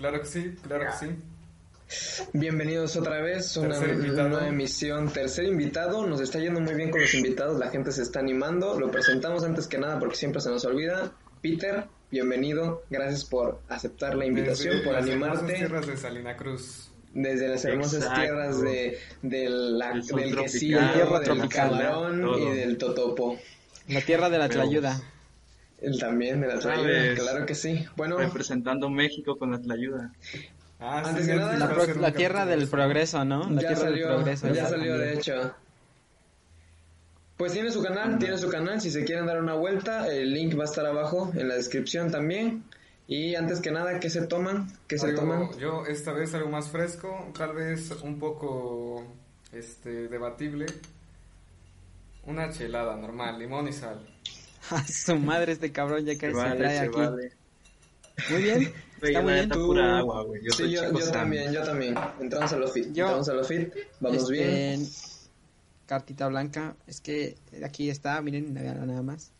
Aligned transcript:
Claro 0.00 0.20
que 0.20 0.26
sí, 0.26 0.54
claro 0.66 0.86
que 0.86 1.06
sí. 1.06 2.26
Bienvenidos 2.32 2.96
otra 2.96 3.20
vez, 3.20 3.54
una, 3.58 3.78
nueva 3.80 4.48
emisión, 4.48 5.12
tercer 5.12 5.44
invitado, 5.44 6.06
nos 6.06 6.20
está 6.22 6.38
yendo 6.38 6.58
muy 6.60 6.74
bien 6.74 6.90
con 6.90 7.00
los 7.02 7.12
invitados, 7.14 7.58
la 7.58 7.68
gente 7.68 7.92
se 7.92 8.02
está 8.02 8.20
animando, 8.20 8.80
lo 8.80 8.90
presentamos 8.90 9.44
antes 9.44 9.66
que 9.66 9.76
nada 9.76 9.98
porque 9.98 10.16
siempre 10.16 10.40
se 10.40 10.48
nos 10.48 10.64
olvida. 10.64 11.12
Peter, 11.42 11.84
bienvenido, 12.10 12.82
gracias 12.88 13.24
por 13.26 13.60
aceptar 13.68 14.14
la 14.14 14.24
invitación, 14.24 14.74
Desde 14.76 14.84
por 14.84 14.94
las 14.94 15.02
animarte 15.04 15.52
tierras 15.54 15.86
de 15.86 15.96
Salina 15.98 16.36
Cruz. 16.36 16.90
desde 17.12 17.48
las 17.48 17.64
hermosas 17.66 17.94
Exacto. 18.02 18.20
tierras 18.22 18.60
de, 18.62 18.98
de 19.22 19.48
la- 19.50 19.92
del 19.94 20.36
quesillo, 20.36 20.80
del 20.80 21.22
tropical, 21.24 21.48
camarón 21.70 22.22
todo. 22.22 22.38
y 22.54 22.56
del 22.56 22.78
totopo. 22.78 23.36
La 23.88 24.00
tierra 24.00 24.30
de 24.30 24.38
la 24.38 24.48
Pero- 24.48 24.62
tlayuda. 24.62 25.00
El 25.80 25.98
también 25.98 26.40
de 26.40 26.48
la 26.48 26.58
tlayuda, 26.58 27.14
claro 27.14 27.46
que 27.46 27.54
sí. 27.54 27.86
Bueno, 27.96 28.18
Representando 28.18 28.90
México 28.90 29.36
con 29.38 29.50
la 29.52 29.58
tlayuda. 29.60 30.12
Ah, 30.78 31.02
Antes 31.06 31.24
sí, 31.26 31.30
que 31.32 31.36
nada, 31.36 31.56
La, 31.58 31.68
pro- 31.68 32.12
tierra 32.12 32.46
del 32.46 32.60
de- 32.60 32.66
progreso, 32.66 33.24
¿no? 33.24 33.48
La 33.50 33.60
ya 33.62 33.68
tierra 33.68 33.76
salió, 33.76 34.06
del 34.08 34.16
progreso. 34.16 34.48
ya 34.52 34.66
salió 34.66 34.98
de 34.98 35.14
hecho. 35.14 35.54
Pues 37.36 37.52
tiene 37.52 37.70
su 37.70 37.82
canal, 37.82 38.18
tiene 38.18 38.36
su 38.36 38.50
canal, 38.50 38.80
si 38.80 38.90
se 38.90 39.04
quieren 39.04 39.24
dar 39.26 39.40
una 39.42 39.54
vuelta, 39.54 40.08
el 40.12 40.32
link 40.34 40.58
va 40.58 40.62
a 40.62 40.66
estar 40.66 40.84
abajo 40.84 41.32
en 41.34 41.48
la 41.48 41.54
descripción 41.54 42.10
también. 42.10 42.64
Y 43.06 43.34
antes 43.34 43.60
que 43.60 43.70
nada, 43.70 43.98
¿qué 43.98 44.08
se 44.10 44.26
toman? 44.26 44.68
¿Qué 44.86 44.98
se 44.98 45.06
Algo- 45.06 45.20
toman? 45.20 45.58
Yo 45.58 45.84
esta 45.86 46.12
vez 46.12 46.34
algo 46.34 46.50
más 46.50 46.68
fresco, 46.68 47.32
tal 47.36 47.54
vez 47.54 47.90
un 48.02 48.18
poco 48.18 49.04
este 49.52 50.08
debatible. 50.08 50.66
Una 52.26 52.50
chelada 52.52 52.94
normal, 52.96 53.38
limón 53.38 53.66
y 53.68 53.72
sal. 53.72 54.06
A 54.76 54.86
su 54.86 55.16
madre 55.16 55.52
este 55.52 55.72
cabrón 55.72 56.04
ya 56.04 56.14
que 56.14 56.26
Se 56.26 56.32
se, 56.32 56.36
vale, 56.36 56.56
trae 56.56 56.78
se 56.78 56.84
aquí. 56.86 56.96
vale. 57.00 57.32
Muy 58.30 58.42
bien. 58.42 58.72
Está 59.02 59.22
muy 59.22 59.30
la 59.30 59.34
bien. 59.36 59.48
Tú- 59.48 59.66
pura 59.66 59.98
agua, 59.98 60.22
güey. 60.24 60.42
Yo 60.44 60.50
sí, 60.52 60.62
soy 60.64 60.72
yo, 60.72 61.10
también, 61.10 61.52
yo 61.52 61.62
también. 61.62 61.94
Entramos 62.20 62.52
a 62.52 62.56
los 62.58 62.72
fit, 62.72 62.86
Yo- 62.92 63.04
entramos 63.06 63.28
a 63.30 63.32
los 63.34 63.48
fit, 63.48 63.72
vamos 63.98 64.22
Este, 64.22 64.32
bien. 64.32 64.86
Cartita 65.86 66.28
blanca. 66.28 66.76
Es 66.86 67.00
que 67.00 67.36
aquí 67.64 67.88
está, 67.88 68.20
miren, 68.20 68.52
nada 68.54 68.74
nada 68.84 69.02
más. 69.02 69.32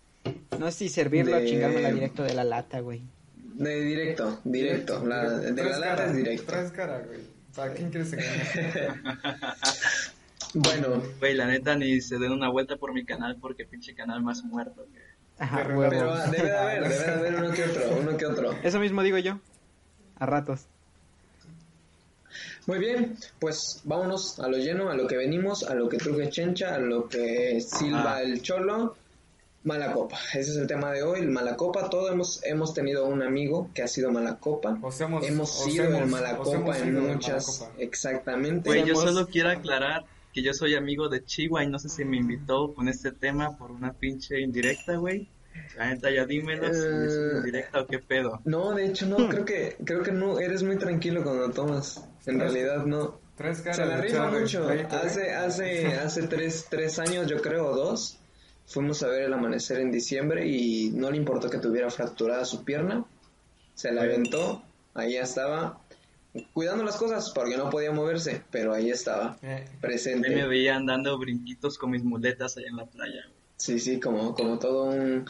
No 0.58 0.70
sé 0.70 0.78
si 0.78 0.88
servirlo 0.88 1.36
De- 1.36 1.44
o 1.44 1.46
chingármela 1.46 1.92
directo 1.92 2.22
de 2.22 2.34
la 2.34 2.44
lata, 2.44 2.80
güey. 2.80 3.02
De 3.36 3.80
directo, 3.82 4.40
directo, 4.44 5.04
la, 5.04 5.28
de 5.30 5.52
la 5.62 5.78
lata 5.78 5.80
cara, 5.96 6.06
es 6.06 6.16
directo. 6.16 6.44
Traes 6.46 6.72
cara, 6.72 6.98
güey. 7.06 7.20
¿Para 7.54 7.74
quién 7.74 7.90
quieres 7.90 8.12
engañar? 8.14 8.96
Bueno, 10.54 11.00
Güey, 11.20 11.34
la 11.34 11.46
neta 11.46 11.76
ni 11.76 12.00
se 12.00 12.18
den 12.18 12.32
una 12.32 12.48
vuelta 12.50 12.76
por 12.76 12.92
mi 12.92 13.04
canal 13.04 13.36
porque 13.40 13.64
pinche 13.66 13.94
canal 13.94 14.22
más 14.22 14.42
muerto. 14.42 14.84
güey. 14.90 15.02
Ajá, 15.40 15.62
Pero- 15.64 15.78
huevo. 15.78 15.90
pero 15.90 16.12
ah, 16.14 16.26
debe 16.28 16.48
de 16.50 16.56
haber, 16.58 16.82
debe 16.88 17.04
de 17.04 17.10
haber 17.18 17.34
uno 17.34 17.50
que 17.52 17.64
otro, 17.64 17.82
uno 18.00 18.16
que 18.16 18.26
otro. 18.26 18.54
Eso 18.62 18.78
mismo 18.78 19.02
digo 19.02 19.18
yo. 19.18 19.38
A 20.18 20.26
ratos. 20.26 20.66
Muy 22.66 22.78
bien, 22.78 23.16
pues 23.40 23.80
vámonos 23.84 24.38
a 24.38 24.46
lo 24.48 24.58
lleno, 24.58 24.90
a 24.90 24.94
lo 24.94 25.06
que 25.08 25.16
venimos, 25.16 25.64
a 25.64 25.74
lo 25.74 25.88
que 25.88 25.96
truje 25.96 26.28
Chencha, 26.28 26.74
a 26.74 26.78
lo 26.78 27.08
que 27.08 27.60
silba 27.60 28.12
Ajá. 28.12 28.22
el 28.22 28.42
cholo. 28.42 28.96
Mala 29.62 29.92
copa, 29.92 30.16
ese 30.32 30.52
es 30.52 30.56
el 30.56 30.66
tema 30.66 30.90
de 30.90 31.02
hoy, 31.02 31.20
el 31.20 31.28
mala 31.28 31.54
copa. 31.54 31.90
Todos 31.90 32.10
hemos, 32.10 32.42
hemos 32.44 32.72
tenido 32.72 33.04
un 33.06 33.22
amigo 33.22 33.68
que 33.74 33.82
ha 33.82 33.88
sido 33.88 34.10
mala 34.10 34.36
copa. 34.36 34.78
Hemos 35.22 35.60
o 35.60 35.64
sido 35.64 35.84
el 35.98 36.06
mala 36.06 36.34
o 36.40 36.42
copa 36.44 36.78
en 36.78 36.98
muchas. 36.98 37.68
Exactamente. 37.76 38.70
Güey, 38.70 38.86
yo 38.86 38.94
solo 38.94 39.26
quiero 39.26 39.50
aclarar 39.50 40.04
que 40.32 40.42
yo 40.42 40.52
soy 40.52 40.74
amigo 40.74 41.08
de 41.08 41.24
Chihuahua 41.24 41.64
y 41.64 41.68
no 41.68 41.78
sé 41.78 41.88
si 41.88 42.04
me 42.04 42.16
invitó 42.16 42.72
con 42.74 42.88
este 42.88 43.12
tema 43.12 43.56
por 43.56 43.70
una 43.70 43.92
pinche 43.92 44.40
indirecta, 44.40 44.96
güey. 44.96 45.28
La 45.76 45.88
neta, 45.88 46.10
ya 46.10 46.24
dímelo 46.24 46.72
si 46.72 46.80
es 46.80 47.12
Eh. 47.14 47.32
indirecta 47.38 47.80
o 47.80 47.86
qué 47.86 47.98
pedo. 47.98 48.40
No, 48.44 48.72
de 48.74 48.86
hecho 48.86 49.06
no, 49.06 49.28
creo 49.28 49.44
que 49.44 49.76
creo 49.84 50.02
que 50.02 50.12
no, 50.12 50.38
eres 50.38 50.62
muy 50.62 50.76
tranquilo 50.76 51.22
cuando 51.22 51.50
tomas. 51.50 52.04
En 52.26 52.38
realidad 52.38 52.84
no. 52.86 53.18
Se 53.54 53.86
la 53.86 54.00
rifa 54.02 54.30
mucho. 54.30 54.68
Hace, 54.68 55.32
hace, 55.32 55.86
hace 55.94 56.26
tres, 56.28 56.66
tres 56.68 56.98
años, 56.98 57.26
yo 57.26 57.40
creo, 57.40 57.68
o 57.68 57.74
dos, 57.74 58.18
fuimos 58.66 59.02
a 59.02 59.08
ver 59.08 59.22
el 59.22 59.32
amanecer 59.32 59.80
en 59.80 59.90
diciembre 59.90 60.46
y 60.46 60.90
no 60.90 61.10
le 61.10 61.16
importó 61.16 61.48
que 61.48 61.58
tuviera 61.58 61.90
fracturada 61.90 62.44
su 62.44 62.64
pierna. 62.64 63.02
Se 63.74 63.92
la 63.92 64.02
aventó, 64.02 64.62
ahí 64.92 65.16
estaba, 65.16 65.80
cuidando 66.52 66.84
las 66.84 66.96
cosas 66.96 67.30
porque 67.34 67.56
no 67.56 67.70
podía 67.70 67.90
moverse, 67.92 68.42
pero 68.50 68.72
ahí 68.72 68.90
estaba, 68.90 69.36
Eh, 69.42 69.46
A 69.46 69.58
mí 69.58 69.64
me 69.72 69.78
presente. 69.80 70.46
veían 70.46 70.86
dando 70.86 71.18
brinquitos 71.18 71.76
con 71.78 71.90
mis 71.90 72.04
muletas 72.04 72.56
allá 72.56 72.68
en 72.68 72.76
la 72.76 72.86
playa. 72.86 73.28
Sí, 73.56 73.78
sí, 73.78 73.98
como, 74.00 74.34
como 74.34 74.58
todo 74.58 74.84
un, 74.84 75.26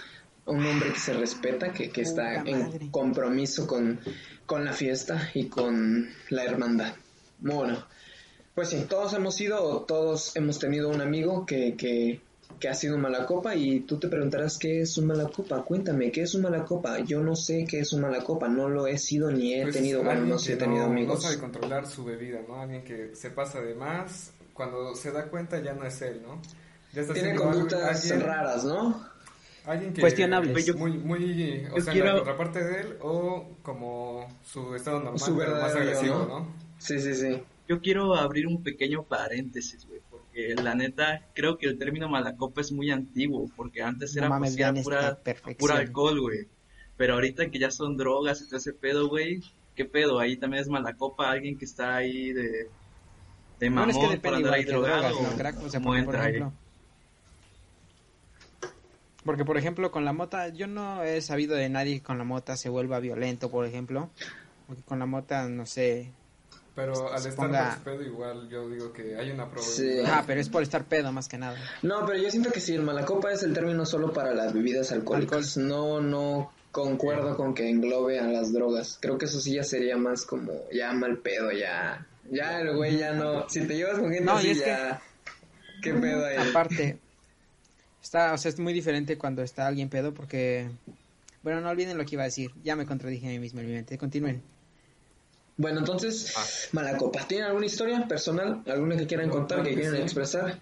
un 0.46 0.66
hombre 0.66 0.92
que 0.92 0.98
se 0.98 1.12
respeta, 1.14 1.72
que, 1.72 1.90
que 1.90 2.02
está 2.02 2.34
en 2.42 2.90
compromiso 2.90 3.66
con, 3.66 3.98
con 4.46 4.64
la 4.64 4.72
fiesta 4.72 5.30
y 5.34 5.46
con 5.46 6.08
la 6.28 6.44
hermandad. 6.44 6.94
Bueno, 7.38 7.84
pues 8.54 8.68
sí, 8.68 8.84
todos 8.88 9.14
hemos 9.14 9.40
ido, 9.40 9.62
o 9.64 9.80
todos 9.82 10.36
hemos 10.36 10.58
tenido 10.58 10.90
un 10.90 11.00
amigo 11.00 11.46
que, 11.46 11.76
que, 11.76 12.20
que 12.58 12.68
ha 12.68 12.74
sido 12.74 12.96
un 12.96 13.02
mala 13.02 13.24
copa 13.26 13.54
y 13.54 13.80
tú 13.80 13.98
te 13.98 14.08
preguntarás 14.08 14.58
qué 14.58 14.80
es 14.82 14.96
un 14.98 15.06
mala 15.06 15.28
copa. 15.28 15.62
Cuéntame, 15.62 16.10
¿qué 16.10 16.22
es 16.22 16.34
un 16.34 16.42
mala 16.42 16.64
copa? 16.64 16.98
Yo 17.00 17.20
no 17.22 17.34
sé 17.36 17.64
qué 17.68 17.80
es 17.80 17.92
un 17.92 18.02
mala 18.02 18.22
copa, 18.22 18.48
no 18.48 18.68
lo 18.68 18.86
he 18.86 18.98
sido 18.98 19.30
ni 19.30 19.54
he 19.54 19.62
pues, 19.62 19.74
tenido, 19.76 20.02
bueno, 20.02 20.22
no 20.26 20.38
sé, 20.38 20.54
he 20.54 20.56
tenido 20.56 20.84
no- 20.86 20.92
amigos. 20.92 21.14
No 21.16 21.20
sabe 21.20 21.38
controlar 21.38 21.86
su 21.86 22.04
bebida, 22.04 22.40
¿no? 22.46 22.60
Alguien 22.60 22.82
que 22.84 23.14
se 23.14 23.30
pasa 23.30 23.60
de 23.60 23.74
más, 23.74 24.32
cuando 24.52 24.94
se 24.94 25.10
da 25.12 25.26
cuenta 25.28 25.60
ya 25.60 25.72
no 25.74 25.84
es 25.84 26.02
él, 26.02 26.20
¿no? 26.22 26.40
Ya 26.92 27.02
está 27.02 27.14
Tiene 27.14 27.34
conductas 27.36 28.02
alguien- 28.10 28.26
raras, 28.28 28.64
¿no? 28.64 29.08
Alguien 29.64 29.92
que 29.92 30.00
Cuestionables. 30.00 30.52
pues, 30.52 30.74
muy, 30.76 30.92
muy, 30.98 31.66
o 31.72 31.76
yo 31.76 31.82
sea, 31.82 31.92
quiero- 31.92 32.06
la 32.08 32.14
contraparte 32.16 32.64
de 32.64 32.80
él 32.80 32.96
o 33.02 33.46
como 33.62 34.26
su 34.42 34.74
estado 34.74 35.00
normal, 35.00 35.18
Su 35.20 35.36
pero 35.36 35.52
más 35.52 35.74
agresivo, 35.74 36.18
¿no? 36.18 36.26
¿no? 36.40 36.54
Sí, 36.78 36.98
sí, 36.98 37.14
sí. 37.14 37.42
Yo 37.68 37.80
quiero 37.80 38.16
abrir 38.16 38.46
un 38.48 38.62
pequeño 38.62 39.04
paréntesis, 39.04 39.86
güey, 39.86 40.00
porque 40.40 40.62
la 40.62 40.74
neta 40.74 41.26
creo 41.34 41.58
que 41.58 41.66
el 41.66 41.78
término 41.78 42.08
malacopa 42.08 42.60
es 42.60 42.72
muy 42.72 42.90
antiguo, 42.90 43.50
porque 43.56 43.82
antes 43.82 44.14
No 44.14 44.20
era 44.20 44.28
mames, 44.28 44.56
pues, 44.56 44.84
pura, 44.84 45.18
pura 45.58 45.76
alcohol, 45.76 46.20
güey. 46.20 46.46
Pero 46.96 47.14
ahorita 47.14 47.50
que 47.50 47.58
ya 47.58 47.70
son 47.70 47.96
drogas 47.96 48.42
y 48.42 48.46
todo 48.46 48.58
ese 48.58 48.72
pedo, 48.72 49.08
güey, 49.08 49.42
¿qué 49.74 49.84
pedo? 49.84 50.18
Ahí 50.18 50.36
también 50.36 50.62
es 50.62 50.68
malacopa, 50.68 51.30
alguien 51.30 51.56
que 51.56 51.64
está 51.64 51.96
ahí 51.96 52.32
de, 52.32 52.68
de 53.58 53.70
mamón 53.70 53.90
es 53.90 53.96
que 53.96 54.02
por 54.02 54.10
depende 54.10 54.36
andar 54.38 54.54
ahí 54.54 54.64
drogado. 54.64 55.08
drogas, 55.08 55.32
¿no? 55.32 55.36
Crack, 55.38 55.62
o 55.62 55.70
sea, 55.70 55.80
¿Cómo 55.80 55.92
porque, 55.94 56.04
por 56.04 56.16
ejemplo... 56.16 56.52
Porque, 59.24 59.44
por 59.44 59.58
ejemplo, 59.58 59.90
con 59.90 60.04
la 60.04 60.12
mota, 60.12 60.48
yo 60.48 60.66
no 60.66 61.02
he 61.02 61.20
sabido 61.20 61.54
de 61.54 61.68
nadie 61.68 61.96
que 61.96 62.02
con 62.02 62.18
la 62.18 62.24
mota 62.24 62.56
se 62.56 62.70
vuelva 62.70 63.00
violento, 63.00 63.50
por 63.50 63.66
ejemplo. 63.66 64.10
Porque 64.66 64.82
con 64.82 64.98
la 64.98 65.06
mota, 65.06 65.48
no 65.48 65.66
sé... 65.66 66.12
Pero 66.80 67.12
al 67.12 67.20
Se 67.20 67.28
estar 67.30 67.78
pedo 67.84 68.02
igual 68.02 68.48
yo 68.48 68.68
digo 68.68 68.92
que 68.92 69.16
hay 69.16 69.30
una 69.30 69.44
Sí. 69.44 69.50
probabilidad. 69.52 70.04
Ah, 70.18 70.24
pero 70.26 70.40
es 70.40 70.48
por 70.48 70.62
estar 70.62 70.84
pedo 70.84 71.12
más 71.12 71.28
que 71.28 71.38
nada. 71.38 71.56
No, 71.82 72.06
pero 72.06 72.18
yo 72.18 72.30
siento 72.30 72.50
que 72.50 72.60
sí, 72.60 72.74
el 72.74 72.82
malacopa 72.82 73.32
es 73.32 73.42
el 73.42 73.52
término 73.52 73.84
solo 73.86 74.12
para 74.12 74.34
las 74.34 74.52
bebidas 74.52 74.92
alcohólicas. 74.92 75.56
No, 75.56 76.00
no 76.00 76.52
concuerdo 76.72 77.36
con 77.36 77.54
que 77.54 77.68
englobe 77.68 78.18
a 78.20 78.26
las 78.26 78.52
drogas. 78.52 78.98
Creo 79.00 79.18
que 79.18 79.24
eso 79.26 79.40
sí 79.40 79.54
ya 79.54 79.64
sería 79.64 79.96
más 79.96 80.24
como 80.24 80.52
ya 80.72 80.92
mal 80.92 81.18
pedo, 81.18 81.50
ya. 81.52 82.06
Ya 82.30 82.60
el 82.60 82.76
güey 82.76 82.96
ya 82.96 83.12
no. 83.12 83.48
Si 83.48 83.66
te 83.66 83.76
llevas 83.76 83.98
con 83.98 84.10
gente 84.10 84.24
No, 84.24 84.34
y 84.36 84.38
así 84.38 84.50
es 84.50 84.58
que- 84.62 84.66
ya. 84.70 85.02
¿Qué 85.82 85.94
pedo 85.94 86.24
ahí? 86.26 86.36
Aparte, 86.50 86.98
está, 88.02 88.32
o 88.34 88.38
sea, 88.38 88.48
es 88.50 88.58
muy 88.58 88.72
diferente 88.72 89.16
cuando 89.18 89.42
está 89.42 89.66
alguien 89.66 89.88
pedo 89.88 90.12
porque... 90.14 90.70
Bueno, 91.42 91.60
no 91.62 91.70
olviden 91.70 91.96
lo 91.96 92.04
que 92.04 92.16
iba 92.16 92.22
a 92.22 92.26
decir. 92.26 92.50
Ya 92.62 92.76
me 92.76 92.84
contradije 92.84 93.26
a 93.26 93.30
mí 93.30 93.38
mismo 93.38 93.60
en 93.60 93.66
mi 93.66 93.72
mente. 93.72 93.96
Continúen. 93.96 94.42
Bueno, 95.60 95.80
entonces, 95.80 96.32
Ah. 96.36 96.44
malacopa. 96.72 97.26
¿Tienen 97.28 97.48
alguna 97.48 97.66
historia 97.66 98.08
personal? 98.08 98.62
¿Alguna 98.66 98.96
que 98.96 99.06
quieran 99.06 99.26
No, 99.28 99.34
contar, 99.34 99.58
claro 99.58 99.64
que 99.64 99.70
que 99.74 99.80
quieran 99.82 99.96
sí. 99.98 100.02
expresar? 100.02 100.58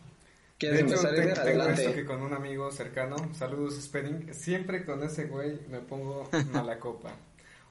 ¿Quieres 0.59 0.79
De 0.81 0.85
hecho, 0.87 0.95
empezar, 0.97 1.15
tengo 1.15 1.29
esto 1.29 1.41
Adelante. 1.43 1.95
que 1.95 2.05
con 2.05 2.21
un 2.23 2.35
amigo 2.35 2.71
cercano, 2.73 3.17
saludos 3.33 3.81
Spedding, 3.81 4.35
siempre 4.35 4.85
con 4.85 5.05
ese 5.05 5.27
güey 5.27 5.61
me 5.71 5.79
pongo 5.79 6.29
mala 6.53 6.81
copa. 6.81 7.13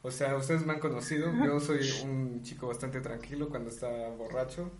O 0.03 0.09
sea, 0.11 0.37
ustedes 0.37 0.65
me 0.65 0.71
han 0.73 0.79
conocido, 0.79 1.33
yo 1.43 1.59
soy 1.59 1.79
un 2.05 2.43
chico 2.43 2.67
bastante 2.67 3.01
tranquilo 3.01 3.49
cuando 3.49 3.69
está 3.71 3.89
borracho, 4.17 4.71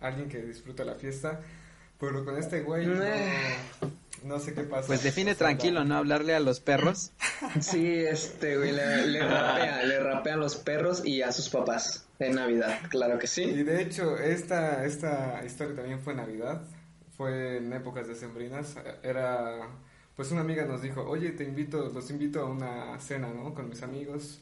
alguien 0.00 0.28
que 0.28 0.38
disfruta 0.42 0.84
la 0.84 0.96
fiesta, 0.96 1.40
pero 2.00 2.24
con 2.24 2.36
este 2.36 2.62
güey 2.62 2.84
no, 2.86 2.94
no 4.24 4.38
sé 4.38 4.54
qué 4.54 4.62
pasa. 4.62 4.86
Pues 4.86 5.02
define 5.02 5.34
tranquilo, 5.34 5.84
¿no? 5.84 5.96
Hablarle 5.96 6.34
a 6.34 6.40
los 6.40 6.60
perros. 6.60 7.12
Sí, 7.60 7.86
este, 7.86 8.56
güey, 8.56 8.72
le, 8.72 9.06
le 9.08 9.20
rapea, 9.20 9.82
le 9.82 10.00
rapea 10.00 10.34
a 10.34 10.36
los 10.36 10.56
perros 10.56 11.04
y 11.04 11.22
a 11.22 11.32
sus 11.32 11.48
papás 11.48 12.06
en 12.18 12.36
Navidad, 12.36 12.78
claro 12.88 13.18
que 13.18 13.26
sí. 13.26 13.42
Y 13.42 13.62
de 13.64 13.82
hecho, 13.82 14.16
esta, 14.16 14.84
esta 14.84 15.42
historia 15.44 15.74
también 15.74 16.00
fue 16.00 16.12
en 16.12 16.18
Navidad, 16.18 16.62
fue 17.16 17.58
en 17.58 17.72
épocas 17.72 18.06
decembrinas, 18.06 18.76
era, 19.02 19.68
pues 20.16 20.30
una 20.30 20.42
amiga 20.42 20.64
nos 20.64 20.82
dijo, 20.82 21.02
oye, 21.02 21.30
te 21.32 21.44
invito, 21.44 21.90
los 21.92 22.10
invito 22.10 22.40
a 22.40 22.44
una 22.44 22.98
cena, 23.00 23.28
¿no? 23.28 23.54
Con 23.54 23.68
mis 23.68 23.82
amigos. 23.82 24.40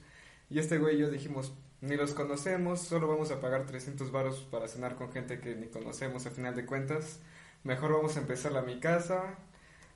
Y 0.50 0.58
este 0.58 0.78
güey 0.78 0.96
y 0.96 0.98
yo 1.00 1.10
dijimos, 1.10 1.52
ni 1.80 1.96
los 1.96 2.12
conocemos, 2.12 2.80
solo 2.80 3.08
vamos 3.08 3.30
a 3.30 3.40
pagar 3.40 3.64
300 3.66 4.10
varos 4.12 4.46
para 4.50 4.68
cenar 4.68 4.96
con 4.96 5.10
gente 5.12 5.40
que 5.40 5.54
ni 5.54 5.68
conocemos 5.68 6.26
a 6.26 6.30
final 6.30 6.54
de 6.54 6.66
cuentas. 6.66 7.20
Mejor 7.64 7.92
vamos 7.92 8.16
a 8.16 8.20
empezar 8.20 8.56
a 8.56 8.62
mi 8.62 8.80
casa. 8.80 9.38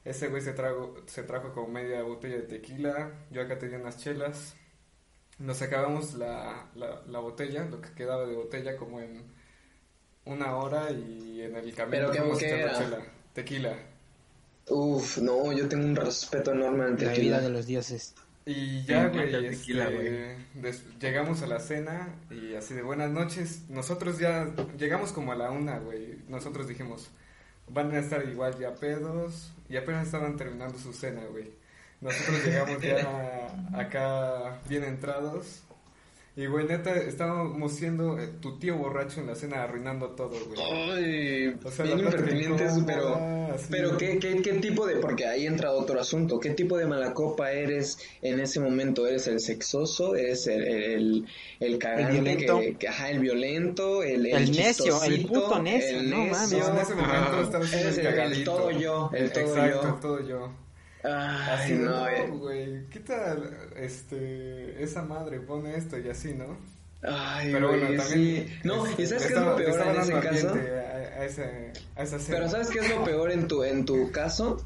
Ese 0.05 0.29
güey 0.29 0.43
se, 0.43 0.53
trago, 0.53 0.97
se 1.07 1.23
trajo 1.23 1.53
como 1.53 1.69
media 1.69 2.03
botella 2.03 2.37
de 2.37 2.43
tequila, 2.43 3.13
yo 3.31 3.43
acá 3.43 3.59
tenía 3.59 3.79
unas 3.79 3.99
chelas. 3.99 4.55
nos 5.39 5.63
acabamos 5.63 6.15
la, 6.15 6.71
la, 6.75 7.03
la 7.07 7.19
botella, 7.21 7.65
lo 7.65 7.81
que 7.81 7.91
quedaba 7.93 8.27
de 8.27 8.35
botella, 8.37 8.77
como 8.77 9.01
en 9.01 9.23
una 10.27 10.57
hora 10.57 10.91
y 10.91 11.41
en 11.43 11.57
el 11.57 11.75
camino 11.75 12.11
¿Pero 12.13 12.37
qué- 12.39 12.51
era? 12.61 12.79
chela, 12.79 12.99
tequila. 13.33 13.75
Uf, 14.69 15.19
no, 15.19 15.53
yo 15.53 15.69
tengo 15.69 15.85
un 15.85 15.97
respeto 15.97 16.53
enorme 16.53 16.85
ante 16.85 17.05
La 17.07 17.13
tequila. 17.13 17.41
de 17.41 17.49
los 17.51 17.67
dioses. 17.67 18.15
Y 18.47 18.85
ya, 18.85 19.09
güey, 19.09 19.33
tequila, 19.33 19.89
este, 19.89 20.37
des- 20.55 20.99
llegamos 21.01 21.41
a 21.43 21.47
la 21.47 21.61
cena 21.61 22.15
y 22.31 22.55
así 22.55 22.75
de 22.75 22.83
buenas 22.83 23.11
noches. 23.11 23.69
Nosotros 23.71 24.19
ya 24.19 24.55
llegamos 24.79 25.13
como 25.13 25.33
a 25.33 25.35
la 25.35 25.51
una, 25.51 25.79
güey. 25.79 26.19
Nosotros 26.29 26.69
dijimos, 26.69 27.11
van 27.69 27.93
a 27.93 27.99
estar 27.99 28.27
igual 28.29 28.59
ya 28.59 28.75
pedos 28.75 29.53
y 29.69 29.77
apenas 29.77 30.07
estaban 30.07 30.37
terminando 30.37 30.79
su 30.79 30.93
cena, 30.93 31.23
güey. 31.31 31.51
Nosotros 32.01 32.45
llegamos 32.45 32.81
ya 32.83 33.49
acá 33.75 34.61
bien 34.69 34.85
entrados. 34.85 35.64
Y, 36.37 36.47
güey, 36.47 36.67
neta, 36.67 36.93
estábamos 36.97 37.75
siendo 37.75 38.19
eh, 38.19 38.27
tu 38.41 38.59
tío 38.59 38.77
borracho 38.77 39.21
en 39.21 39.29
la 39.29 39.37
cena 39.37 39.63
arruinando 39.63 40.09
todo, 40.17 40.31
güey. 40.31 40.61
Ay, 40.61 41.55
O 41.65 41.71
sea, 41.71 41.85
bien 41.85 42.01
impertinentes, 42.01 42.73
pero, 42.85 43.21
pero 43.71 43.97
¿qué, 43.97 44.19
qué, 44.19 44.43
¿qué 44.43 44.55
tipo 44.55 44.85
de, 44.85 44.97
porque 44.97 45.27
ahí 45.27 45.47
entra 45.47 45.71
otro 45.71 46.01
asunto, 46.01 46.41
qué 46.41 46.51
tipo 46.51 46.77
de 46.77 46.87
malacopa 46.87 47.53
eres 47.53 47.99
en 48.21 48.41
ese 48.41 48.59
momento? 48.59 49.07
¿Eres 49.07 49.29
el 49.29 49.39
sexoso? 49.39 50.17
¿Eres 50.17 50.49
el, 50.49 50.65
el, 50.65 51.27
el 51.61 51.79
cagante? 51.79 52.11
violento. 52.15 52.59
Que, 52.59 52.75
que- 52.79 52.89
ajá, 52.89 53.11
el 53.11 53.21
violento, 53.21 54.03
el, 54.03 54.27
El 54.27 54.51
necio, 54.51 55.05
el 55.05 55.27
puto 55.27 55.63
necio, 55.63 56.01
el 56.01 56.11
no 56.11 56.17
necio. 56.25 56.33
mames, 56.33 56.51
No, 56.69 56.75
en 56.75 56.81
ese 56.81 56.95
momento 56.97 57.59
Eres 57.77 57.99
el 57.99 58.07
el- 58.09 58.33
el 58.33 58.45
todo 58.45 58.71
yo, 58.73 59.09
el 59.15 59.31
todo 59.31 59.45
Exacto, 59.45 59.83
yo. 59.83 59.89
el 59.95 60.01
todo 60.01 60.29
yo. 60.29 60.64
Ay, 61.05 61.51
Así 61.51 61.73
no, 61.75 61.91
no, 61.91 62.09
eh. 62.09 62.27
güey, 62.31 62.87
quita 62.89 63.37
este, 63.77 64.83
esa 64.83 65.03
madre, 65.03 65.41
pone 65.41 65.77
esto 65.77 65.99
y 65.99 66.09
así, 66.09 66.33
¿no? 66.35 66.57
Ay, 67.07 67.53
Pero 67.53 67.69
bueno, 67.69 67.87
también... 68.03 68.07
sí. 68.47 68.47
No, 68.65 68.87
¿y 68.99 69.07
sabes 69.07 69.27
qué 69.27 69.35
es 69.35 69.41
lo 69.41 69.57
peor 69.57 69.81
en 69.89 70.01
ese 70.01 70.13
caso? 70.21 70.49
A, 70.55 71.21
a 71.21 71.25
ese- 71.27 71.73
a 71.97 72.03
esa. 72.03 72.17
Pero 72.29 72.49
¿sabes 72.49 72.71
qué 72.71 72.79
es 72.79 72.89
lo 72.89 73.05
peor 73.05 73.31
en 73.31 73.47
tu, 73.47 73.63
en 73.63 73.85
tu 73.85 74.11
caso? 74.11 74.65